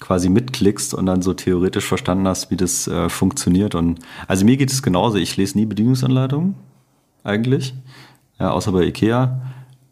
quasi 0.00 0.28
mitklickst 0.28 0.94
und 0.94 1.06
dann 1.06 1.22
so 1.22 1.34
theoretisch 1.34 1.84
verstanden 1.84 2.28
hast, 2.28 2.50
wie 2.50 2.56
das 2.56 2.86
äh, 2.86 3.08
funktioniert. 3.08 3.74
Und 3.74 3.98
also 4.28 4.44
mir 4.44 4.56
geht 4.56 4.70
es 4.70 4.82
genauso. 4.82 5.18
Ich 5.18 5.36
lese 5.36 5.58
nie 5.58 5.66
Bedienungsanleitungen 5.66 6.54
eigentlich, 7.24 7.74
ja, 8.38 8.50
außer 8.50 8.70
bei 8.70 8.84
Ikea, 8.84 9.40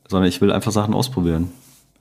sondern 0.08 0.28
ich 0.28 0.40
will 0.40 0.52
einfach 0.52 0.70
Sachen 0.70 0.94
ausprobieren. 0.94 1.50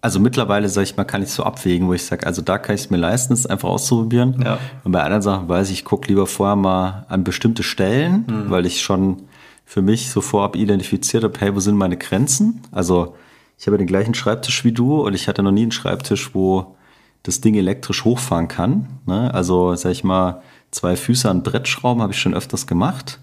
Also 0.02 0.20
mittlerweile, 0.20 0.70
sage 0.70 0.84
ich 0.84 0.98
mal, 0.98 1.04
kann 1.04 1.24
ich 1.24 1.30
so 1.30 1.42
abwägen, 1.42 1.88
wo 1.88 1.94
ich 1.94 2.06
sage, 2.06 2.28
also 2.28 2.44
da 2.44 2.60
kann 2.60 2.76
ich 2.76 2.82
es 2.82 2.90
mir 2.92 2.98
leisten, 2.98 3.34
es 3.34 3.48
einfach 3.48 3.70
auszuprobieren. 3.70 4.40
Ja. 4.46 4.60
Und 4.84 4.92
bei 4.92 5.02
anderen 5.02 5.24
Sachen 5.24 5.50
weiß 5.50 5.72
ich, 5.72 5.80
ich 5.80 5.86
gucke 5.86 6.08
lieber 6.08 6.28
vorher 6.28 6.56
mal 6.56 7.08
an 7.10 7.24
bestimmte 7.24 7.64
Stellen, 7.64 8.26
mhm. 8.28 8.52
weil 8.52 8.68
ich 8.68 8.84
schon 8.84 9.24
für 9.66 9.82
mich 9.82 10.10
so 10.10 10.22
vorab 10.22 10.56
identifiziert 10.56 11.24
habe, 11.24 11.40
hey, 11.40 11.56
wo 11.56 11.60
sind 11.60 11.76
meine 11.76 11.98
Grenzen? 11.98 12.62
Also 12.72 13.16
ich 13.58 13.68
habe 13.68 13.78
den 13.78 13.88
gleichen 13.88 14.14
Schreibtisch 14.14 14.64
wie 14.64 14.72
du 14.72 15.02
und 15.02 15.14
ich 15.14 15.28
hatte 15.28 15.44
noch 15.44 15.52
nie 15.52 15.64
einen 15.64 15.72
Schreibtisch, 15.72 16.34
wo 16.34 16.76
das 17.24 17.42
Ding 17.42 17.56
elektrisch 17.56 18.06
hochfahren 18.06 18.48
kann. 18.48 19.00
Ne? 19.06 19.34
Also, 19.34 19.76
sag 19.76 19.92
ich 19.92 20.04
mal, 20.04 20.42
zwei 20.72 20.96
Füße 20.96 21.30
an 21.30 21.42
Brett 21.42 21.68
schrauben, 21.68 22.02
habe 22.02 22.14
ich 22.14 22.20
schon 22.20 22.36
öfters 22.36 22.68
gemacht. 22.68 23.20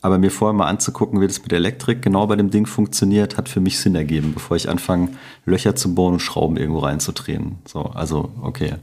Aber 0.00 0.18
mir 0.18 0.30
vorher 0.30 0.54
mal 0.54 0.68
anzugucken, 0.68 1.20
wie 1.20 1.26
das 1.26 1.42
mit 1.42 1.52
Elektrik 1.52 2.00
genau 2.00 2.26
bei 2.26 2.36
dem 2.36 2.50
Ding 2.50 2.66
funktioniert, 2.66 3.36
hat 3.36 3.48
für 3.48 3.60
mich 3.60 3.78
Sinn 3.78 3.94
ergeben, 3.94 4.32
bevor 4.34 4.56
ich 4.56 4.68
anfange, 4.68 5.10
Löcher 5.44 5.74
zu 5.74 5.94
bohren 5.94 6.14
und 6.14 6.20
Schrauben 6.20 6.56
irgendwo 6.56 6.80
reinzudrehen. 6.80 7.56
So, 7.66 7.82
also, 7.82 8.30
okay. 8.40 8.74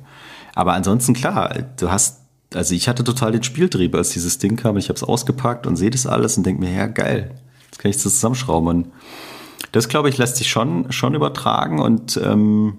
Aber 0.54 0.74
ansonsten, 0.74 1.14
klar, 1.14 1.54
du 1.80 1.92
hast, 1.92 2.23
also 2.56 2.76
ich 2.76 2.88
hatte 2.88 3.04
total 3.04 3.32
den 3.32 3.44
Spieltrieb, 3.44 3.96
als 3.96 4.12
dieses 4.12 4.38
Ding 4.38 4.56
kam. 4.56 4.78
Ich 4.78 4.90
habe 4.90 4.98
es 4.98 5.04
ausgepackt 5.04 5.68
und 5.68 5.76
sehe 5.76 5.90
das 5.90 6.08
alles 6.08 6.38
und 6.38 6.46
denke 6.46 6.62
mir, 6.62 6.74
ja, 6.74 6.88
geil, 6.88 7.32
jetzt 7.66 7.80
kann 7.80 7.90
ich 7.90 7.98
das 7.98 8.04
zusammenschrauben. 8.04 8.92
Das, 9.72 9.88
glaube 9.88 10.10
ich, 10.10 10.18
lässt 10.18 10.38
sich 10.38 10.50
schon, 10.50 10.92
schon 10.92 11.16
übertragen. 11.16 11.80
Und 11.80 12.20
ähm, 12.24 12.78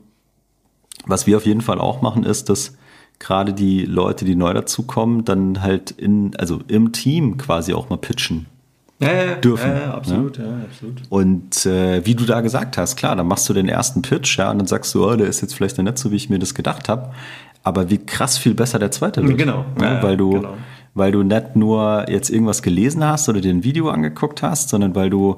was 1.06 1.26
wir 1.26 1.36
auf 1.36 1.46
jeden 1.46 1.60
Fall 1.60 1.80
auch 1.80 2.02
machen, 2.02 2.24
ist, 2.24 2.48
dass 2.48 2.76
gerade 3.18 3.52
die 3.52 3.84
Leute, 3.84 4.24
die 4.24 4.36
neu 4.36 4.52
dazukommen, 4.52 5.24
dann 5.24 5.62
halt 5.62 5.90
in, 5.90 6.36
also 6.36 6.60
im 6.68 6.92
Team 6.92 7.36
quasi 7.36 7.72
auch 7.72 7.88
mal 7.88 7.98
pitchen. 7.98 8.46
Ja, 9.00 9.12
ja, 9.12 9.34
dürfen. 9.34 9.70
Ja, 9.70 9.78
ja, 9.78 9.94
absolut, 9.94 10.38
ja? 10.38 10.44
ja 10.44 10.64
absolut. 10.64 11.02
Und 11.08 11.66
äh, 11.66 12.06
wie 12.06 12.14
du 12.14 12.24
da 12.24 12.40
gesagt 12.40 12.78
hast, 12.78 12.96
klar, 12.96 13.16
dann 13.16 13.26
machst 13.26 13.48
du 13.48 13.52
den 13.52 13.68
ersten 13.68 14.02
Pitch, 14.02 14.38
ja, 14.38 14.50
und 14.50 14.58
dann 14.58 14.66
sagst 14.66 14.94
du, 14.94 15.04
oh, 15.04 15.16
der 15.16 15.26
ist 15.26 15.40
jetzt 15.40 15.54
vielleicht 15.54 15.78
nicht 15.78 15.98
so, 15.98 16.10
wie 16.10 16.16
ich 16.16 16.30
mir 16.30 16.38
das 16.38 16.54
gedacht 16.54 16.88
habe. 16.88 17.12
Aber 17.64 17.90
wie 17.90 17.98
krass 17.98 18.38
viel 18.38 18.54
besser 18.54 18.78
der 18.78 18.90
zweite 18.90 19.26
wird. 19.26 19.38
Genau. 19.38 19.64
Ja, 19.80 20.02
weil 20.02 20.16
du, 20.16 20.30
genau. 20.30 20.54
weil 20.94 21.12
du 21.12 21.22
nicht 21.22 21.56
nur 21.56 22.06
jetzt 22.08 22.30
irgendwas 22.30 22.62
gelesen 22.62 23.02
hast 23.04 23.28
oder 23.28 23.40
dir 23.40 23.52
ein 23.52 23.64
Video 23.64 23.88
angeguckt 23.88 24.42
hast, 24.42 24.68
sondern 24.68 24.94
weil 24.94 25.10
du 25.10 25.36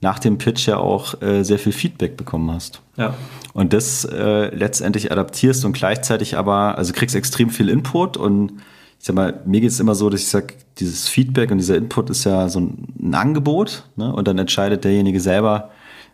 nach 0.00 0.18
dem 0.18 0.38
Pitch 0.38 0.68
ja 0.68 0.76
auch 0.76 1.20
äh, 1.20 1.42
sehr 1.42 1.58
viel 1.58 1.72
Feedback 1.72 2.16
bekommen 2.16 2.50
hast. 2.50 2.80
Ja. 2.96 3.14
Und 3.52 3.72
das 3.72 4.04
äh, 4.04 4.54
letztendlich 4.54 5.10
adaptierst 5.10 5.64
und 5.64 5.72
gleichzeitig 5.72 6.36
aber, 6.36 6.78
also 6.78 6.92
kriegst 6.92 7.16
extrem 7.16 7.50
viel 7.50 7.68
Input 7.68 8.16
und 8.16 8.52
ich 8.98 9.06
sag 9.06 9.16
mal, 9.16 9.40
mir 9.44 9.60
geht 9.60 9.70
es 9.70 9.80
immer 9.80 9.94
so, 9.94 10.08
dass 10.08 10.20
ich 10.20 10.28
sage, 10.28 10.54
dieses 10.78 11.08
Feedback 11.08 11.50
und 11.50 11.58
dieser 11.58 11.76
Input 11.76 12.10
ist 12.10 12.24
ja 12.24 12.48
so 12.48 12.60
ein, 12.60 13.14
Angebot 13.14 13.84
ne? 13.96 14.12
und 14.12 14.26
dann 14.26 14.38
entscheidet 14.38 14.84
derjenige 14.84 15.20
selber, 15.20 15.70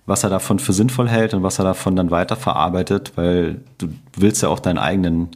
was 0.07 0.25
er 0.25 0.31
davon 0.31 0.59
für 0.59 0.73
sinnvoll 0.73 1.09
hält 1.09 1.35
und 1.35 1.43
was 1.43 1.59
er 1.59 1.65
davon 1.65 1.95
dann 1.95 2.11
weiterverarbeitet, 2.11 3.13
weil 3.15 3.61
du 3.79 3.89
willst 4.17 4.43
ja 4.43 4.49
auch 4.49 4.59
deinen 4.59 4.79
eigenen, 4.79 5.29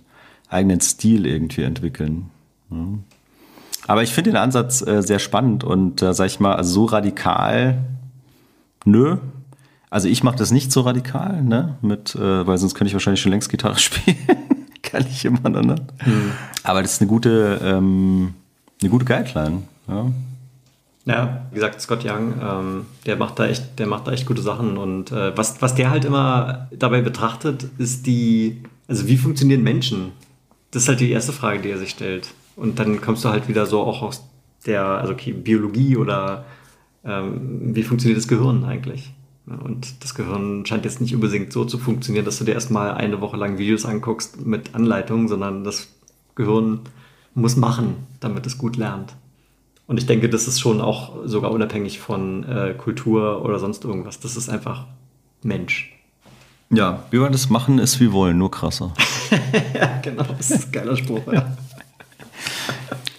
eigenen 0.55 0.81
Stil 0.81 1.27
irgendwie 1.27 1.63
entwickeln. 1.63 2.31
Ne? 2.71 2.99
Aber 3.87 4.03
ich 4.03 4.15
finde 4.15 4.31
den 4.31 4.39
Ansatz 4.39 4.87
äh, 4.87 5.03
sehr 5.03 5.19
spannend 5.19 5.65
und 5.65 6.01
äh, 6.01 6.15
sag 6.15 6.27
ich 6.27 6.41
mal, 6.41 6.55
also 6.55 6.73
so 6.73 6.85
radikal 6.87 7.79
Nö. 8.85 9.17
Also 9.91 10.09
ich 10.09 10.23
mache 10.23 10.37
das 10.37 10.51
nicht 10.51 10.73
so 10.73 10.83
radikal, 10.83 11.43
ne? 11.43 11.77
Mit, 11.81 12.15
äh, 12.15 12.47
weil 12.47 12.59
sonst 12.59 12.75
könnte 12.75 12.89
ich 12.89 12.95
wahrscheinlich 12.95 13.21
schon 13.21 13.33
längst 13.33 13.49
Gitarre 13.49 13.79
spielen. 13.79 14.17
Kann 14.83 15.07
ich 15.09 15.25
immer 15.25 15.49
noch 15.49 15.63
nicht. 15.63 15.83
Hm. 15.99 16.33
Aber 16.63 16.83
das 16.83 16.95
ist 16.95 17.01
eine 17.01 17.09
gute, 17.09 17.61
ähm, 17.63 18.35
eine 18.81 18.91
gute 18.91 19.05
Guideline. 19.05 19.63
Ja. 19.89 20.07
Ja, 21.07 21.43
wie 21.51 21.57
gesagt, 21.57 21.83
Scott 21.83 22.03
Young, 22.03 22.35
ähm, 22.43 22.87
der 23.05 23.17
macht 23.17 23.39
da 23.39 23.47
echt, 23.47 23.79
der 23.79 23.87
macht 23.87 24.07
da 24.07 24.13
echt 24.13 24.27
gute 24.27 24.41
Sachen. 24.41 24.79
Und 24.79 25.13
äh, 25.13 25.37
was, 25.37 25.61
was 25.61 25.75
der 25.75 25.91
halt 25.91 26.07
immer 26.07 26.69
dabei 26.73 27.03
betrachtet, 27.03 27.67
ist 27.77 28.07
die, 28.07 28.63
also 28.89 29.07
wie 29.07 29.19
funktionieren 29.19 29.63
Menschen? 29.63 30.13
Das 30.75 30.83
ist 30.83 30.89
halt 30.89 30.99
die 30.99 31.13
erste 31.13 31.33
Frage, 31.33 31.61
die 31.61 31.71
er 31.71 31.79
sich 31.79 31.91
stellt. 31.91 32.35
Und 32.57 32.81
dann 32.81 33.01
kommst 33.01 33.25
du 33.25 33.29
halt 33.29 33.47
wieder 33.47 33.65
so 33.65 33.81
auch 33.83 34.03
aus 34.03 34.29
der, 34.67 34.85
also 34.85 35.13
okay, 35.13 35.33
Biologie 35.33 35.97
oder 35.97 36.47
ähm, 37.05 37.77
wie 37.77 37.85
funktioniert 37.85 38.19
das 38.19 38.27
Gehirn 38.27 38.65
eigentlich? 38.65 39.13
Und 39.47 40.03
das 40.03 40.17
Gehirn 40.17 40.67
scheint 40.67 40.85
jetzt 40.85 41.01
nicht 41.01 41.15
unbedingt 41.15 41.53
so 41.53 41.65
zu 41.65 41.79
funktionieren, 41.79 42.25
dass 42.25 42.39
du 42.39 42.45
dir 42.45 42.55
erstmal 42.55 42.95
eine 42.95 43.21
Woche 43.21 43.37
lang 43.37 43.57
Videos 43.57 43.85
anguckst 43.85 44.45
mit 44.45 44.75
Anleitungen, 44.75 45.29
sondern 45.29 45.63
das 45.63 45.95
Gehirn 46.35 46.81
muss 47.35 47.55
machen, 47.55 47.95
damit 48.19 48.45
es 48.45 48.59
gut 48.59 48.77
lernt. 48.77 49.15
Und 49.87 49.99
ich 49.99 50.07
denke, 50.07 50.29
das 50.29 50.49
ist 50.49 50.59
schon 50.59 50.81
auch 50.81 51.25
sogar 51.25 51.53
unabhängig 51.53 52.01
von 52.01 52.43
äh, 52.49 52.75
Kultur 52.77 53.45
oder 53.45 53.61
sonst 53.61 53.85
irgendwas. 53.85 54.19
Das 54.19 54.37
ist 54.37 54.49
einfach 54.49 54.87
Mensch. 55.45 55.94
Ja, 56.75 57.05
wie 57.11 57.21
wir 57.21 57.31
das 57.31 57.51
machen, 57.51 57.79
ist 57.79 58.01
wie 58.01 58.13
wollen, 58.13 58.39
nur 58.39 58.51
krasser. 58.51 58.93
ja, 59.75 60.01
genau, 60.03 60.25
das 60.37 60.51
ist 60.51 60.67
ein 60.67 60.73
geiler 60.73 60.97
Spruch. 60.97 61.33
Ja. 61.33 61.57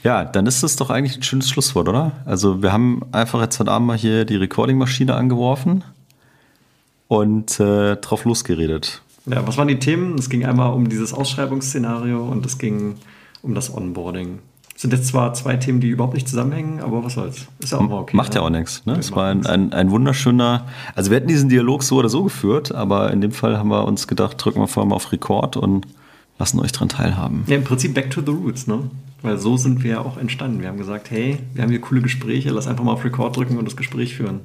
Ja, 0.04 0.24
dann 0.24 0.46
ist 0.46 0.62
das 0.62 0.76
doch 0.76 0.92
eigentlich 0.92 1.18
ein 1.18 1.24
schönes 1.24 1.50
Schlusswort, 1.50 1.90
oder? 1.90 2.12
Also 2.26 2.62
wir 2.62 2.72
haben 2.72 3.02
einfach 3.12 3.42
jetzt 3.42 3.60
heute 3.60 3.72
Abend 3.72 3.88
mal 3.88 3.98
hier 3.98 4.24
die 4.26 4.36
Recording-Maschine 4.36 5.16
angeworfen 5.16 5.84
und 7.08 7.60
äh, 7.60 7.96
drauf 7.96 8.24
losgeredet. 8.24 9.02
Ja, 9.26 9.48
was 9.48 9.58
waren 9.58 9.68
die 9.68 9.80
Themen? 9.80 10.16
Es 10.20 10.30
ging 10.30 10.46
einmal 10.46 10.74
um 10.74 10.90
dieses 10.90 11.12
Ausschreibungsszenario 11.12 12.24
und 12.24 12.46
es 12.46 12.60
ging 12.60 12.98
um 13.42 13.56
das 13.56 13.74
Onboarding. 13.74 14.40
Sind 14.78 14.92
jetzt 14.92 15.08
zwar 15.08 15.34
zwei 15.34 15.56
Themen, 15.56 15.80
die 15.80 15.88
überhaupt 15.88 16.16
nicht 16.16 16.28
zusammenhängen, 16.28 16.82
aber 16.82 17.04
was 17.04 17.14
soll's. 17.14 17.48
Ist 17.60 17.72
ja 17.72 17.78
auch 17.78 17.88
mal 17.88 18.00
okay. 18.00 18.16
Macht 18.16 18.36
ja, 18.36 18.42
ja 18.42 18.48
auch 18.48 18.50
nichts. 18.50 18.86
Ne? 18.86 18.98
Es 18.98 19.14
war 19.14 19.30
ein, 19.30 19.46
ein, 19.46 19.72
ein, 19.72 19.90
wunderschöner, 19.90 20.66
also 20.96 21.12
wir 21.12 21.18
hätten 21.18 21.30
diesen 21.30 21.48
Dialog 21.48 21.82
so 21.82 21.96
oder 21.96 22.10
so 22.10 22.24
geführt, 22.24 22.74
aber 22.74 23.12
in 23.12 23.22
dem 23.22 23.32
Fall 23.32 23.58
haben 23.58 23.70
wir 23.70 23.86
uns 23.86 24.08
gedacht, 24.08 24.36
drücken 24.38 24.60
wir 24.60 24.68
vor 24.68 24.84
allem 24.84 24.92
auf 24.92 25.14
Rekord 25.14 25.56
und 25.56 25.88
lassen 26.40 26.60
euch 26.60 26.74
dran 26.74 26.90
teilhaben. 26.90 27.46
Ja, 27.48 27.56
im 27.56 27.64
Prinzip 27.64 27.94
back 27.94 28.12
to 28.12 28.22
the 28.22 28.32
roots, 28.32 28.68
ne? 28.68 28.90
Weil 29.22 29.38
so 29.38 29.56
sind 29.56 29.82
wir 29.84 29.92
ja 29.92 30.00
auch 30.02 30.18
entstanden. 30.18 30.62
Wir 30.62 30.68
haben 30.68 30.78
gesagt, 30.78 31.10
hey, 31.10 31.40
wir 31.54 31.64
haben 31.64 31.72
hier 31.72 31.82
coole 31.82 32.02
Gespräche, 32.02 32.50
lass 32.52 32.68
einfach 32.68 32.84
mal 32.84 32.92
auf 32.92 33.06
Record 33.06 33.38
drücken 33.38 33.58
und 33.58 33.66
das 33.66 33.78
Gespräch 33.78 34.16
führen. 34.16 34.42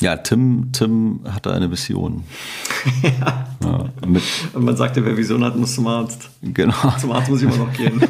Ja, 0.00 0.16
Tim, 0.16 0.70
Tim 0.72 1.20
hatte 1.28 1.52
eine 1.52 1.70
Vision. 1.70 2.24
ja. 3.02 3.46
ja 3.62 3.84
und 4.52 4.64
man 4.64 4.76
sagte, 4.76 5.04
wer 5.04 5.16
Vision 5.16 5.44
hat, 5.44 5.56
muss 5.56 5.74
zum 5.74 5.86
Arzt. 5.86 6.30
Genau. 6.42 6.74
Zum 7.00 7.12
Arzt 7.12 7.30
muss 7.30 7.42
ich 7.42 7.48
immer 7.48 7.64
noch 7.64 7.72
gehen. 7.72 8.00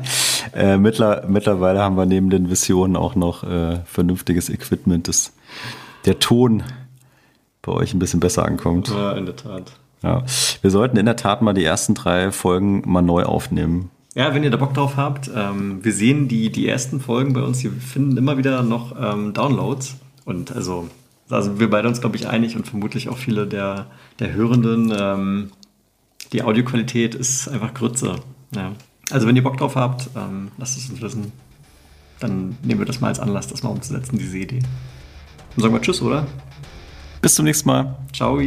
äh, 0.54 0.76
mittler, 0.76 1.24
mittlerweile 1.28 1.80
haben 1.80 1.96
wir 1.96 2.06
neben 2.06 2.30
den 2.30 2.48
Visionen 2.48 2.96
auch 2.96 3.14
noch 3.14 3.42
äh, 3.44 3.80
vernünftiges 3.84 4.48
Equipment, 4.50 5.08
dass 5.08 5.32
der 6.06 6.18
Ton 6.18 6.62
bei 7.62 7.72
euch 7.72 7.94
ein 7.94 7.98
bisschen 7.98 8.20
besser 8.20 8.44
ankommt. 8.44 8.88
Ja, 8.88 9.12
in 9.12 9.26
der 9.26 9.36
Tat. 9.36 9.72
Ja. 10.02 10.24
Wir 10.60 10.70
sollten 10.70 10.96
in 10.96 11.06
der 11.06 11.16
Tat 11.16 11.42
mal 11.42 11.54
die 11.54 11.64
ersten 11.64 11.94
drei 11.94 12.32
Folgen 12.32 12.82
mal 12.86 13.02
neu 13.02 13.24
aufnehmen. 13.24 13.90
Ja, 14.14 14.34
wenn 14.34 14.44
ihr 14.44 14.50
da 14.50 14.58
Bock 14.58 14.74
drauf 14.74 14.96
habt, 14.96 15.30
ähm, 15.34 15.82
wir 15.82 15.92
sehen 15.92 16.28
die, 16.28 16.50
die 16.50 16.68
ersten 16.68 17.00
Folgen 17.00 17.32
bei 17.32 17.42
uns, 17.42 17.60
die 17.60 17.70
finden 17.70 18.16
immer 18.16 18.36
wieder 18.36 18.62
noch 18.62 18.94
ähm, 19.00 19.32
Downloads. 19.32 19.96
Und 20.24 20.54
also, 20.54 20.88
da 21.32 21.40
sind 21.40 21.58
wir 21.58 21.70
beide 21.70 21.88
uns, 21.88 22.02
glaube 22.02 22.16
ich, 22.16 22.28
einig 22.28 22.56
und 22.56 22.68
vermutlich 22.68 23.08
auch 23.08 23.16
viele 23.16 23.46
der, 23.46 23.86
der 24.18 24.34
Hörenden. 24.34 24.92
Ähm, 24.94 25.50
die 26.34 26.42
Audioqualität 26.42 27.14
ist 27.14 27.48
einfach 27.48 27.72
Grütze. 27.72 28.16
Ja. 28.54 28.72
Also, 29.10 29.26
wenn 29.26 29.34
ihr 29.34 29.42
Bock 29.42 29.56
drauf 29.56 29.74
habt, 29.74 30.10
ähm, 30.14 30.48
lasst 30.58 30.76
es 30.76 30.90
uns 30.90 31.00
wissen. 31.00 31.32
Dann 32.20 32.58
nehmen 32.62 32.80
wir 32.80 32.86
das 32.86 33.00
mal 33.00 33.08
als 33.08 33.18
Anlass, 33.18 33.46
das 33.46 33.62
mal 33.62 33.70
umzusetzen, 33.70 34.18
diese 34.18 34.36
Idee. 34.36 34.60
Dann 35.56 35.62
sagen 35.62 35.72
wir 35.72 35.80
Tschüss, 35.80 36.02
oder? 36.02 36.26
Bis 37.22 37.34
zum 37.34 37.46
nächsten 37.46 37.66
Mal. 37.66 37.96
Ciao. 38.12 38.38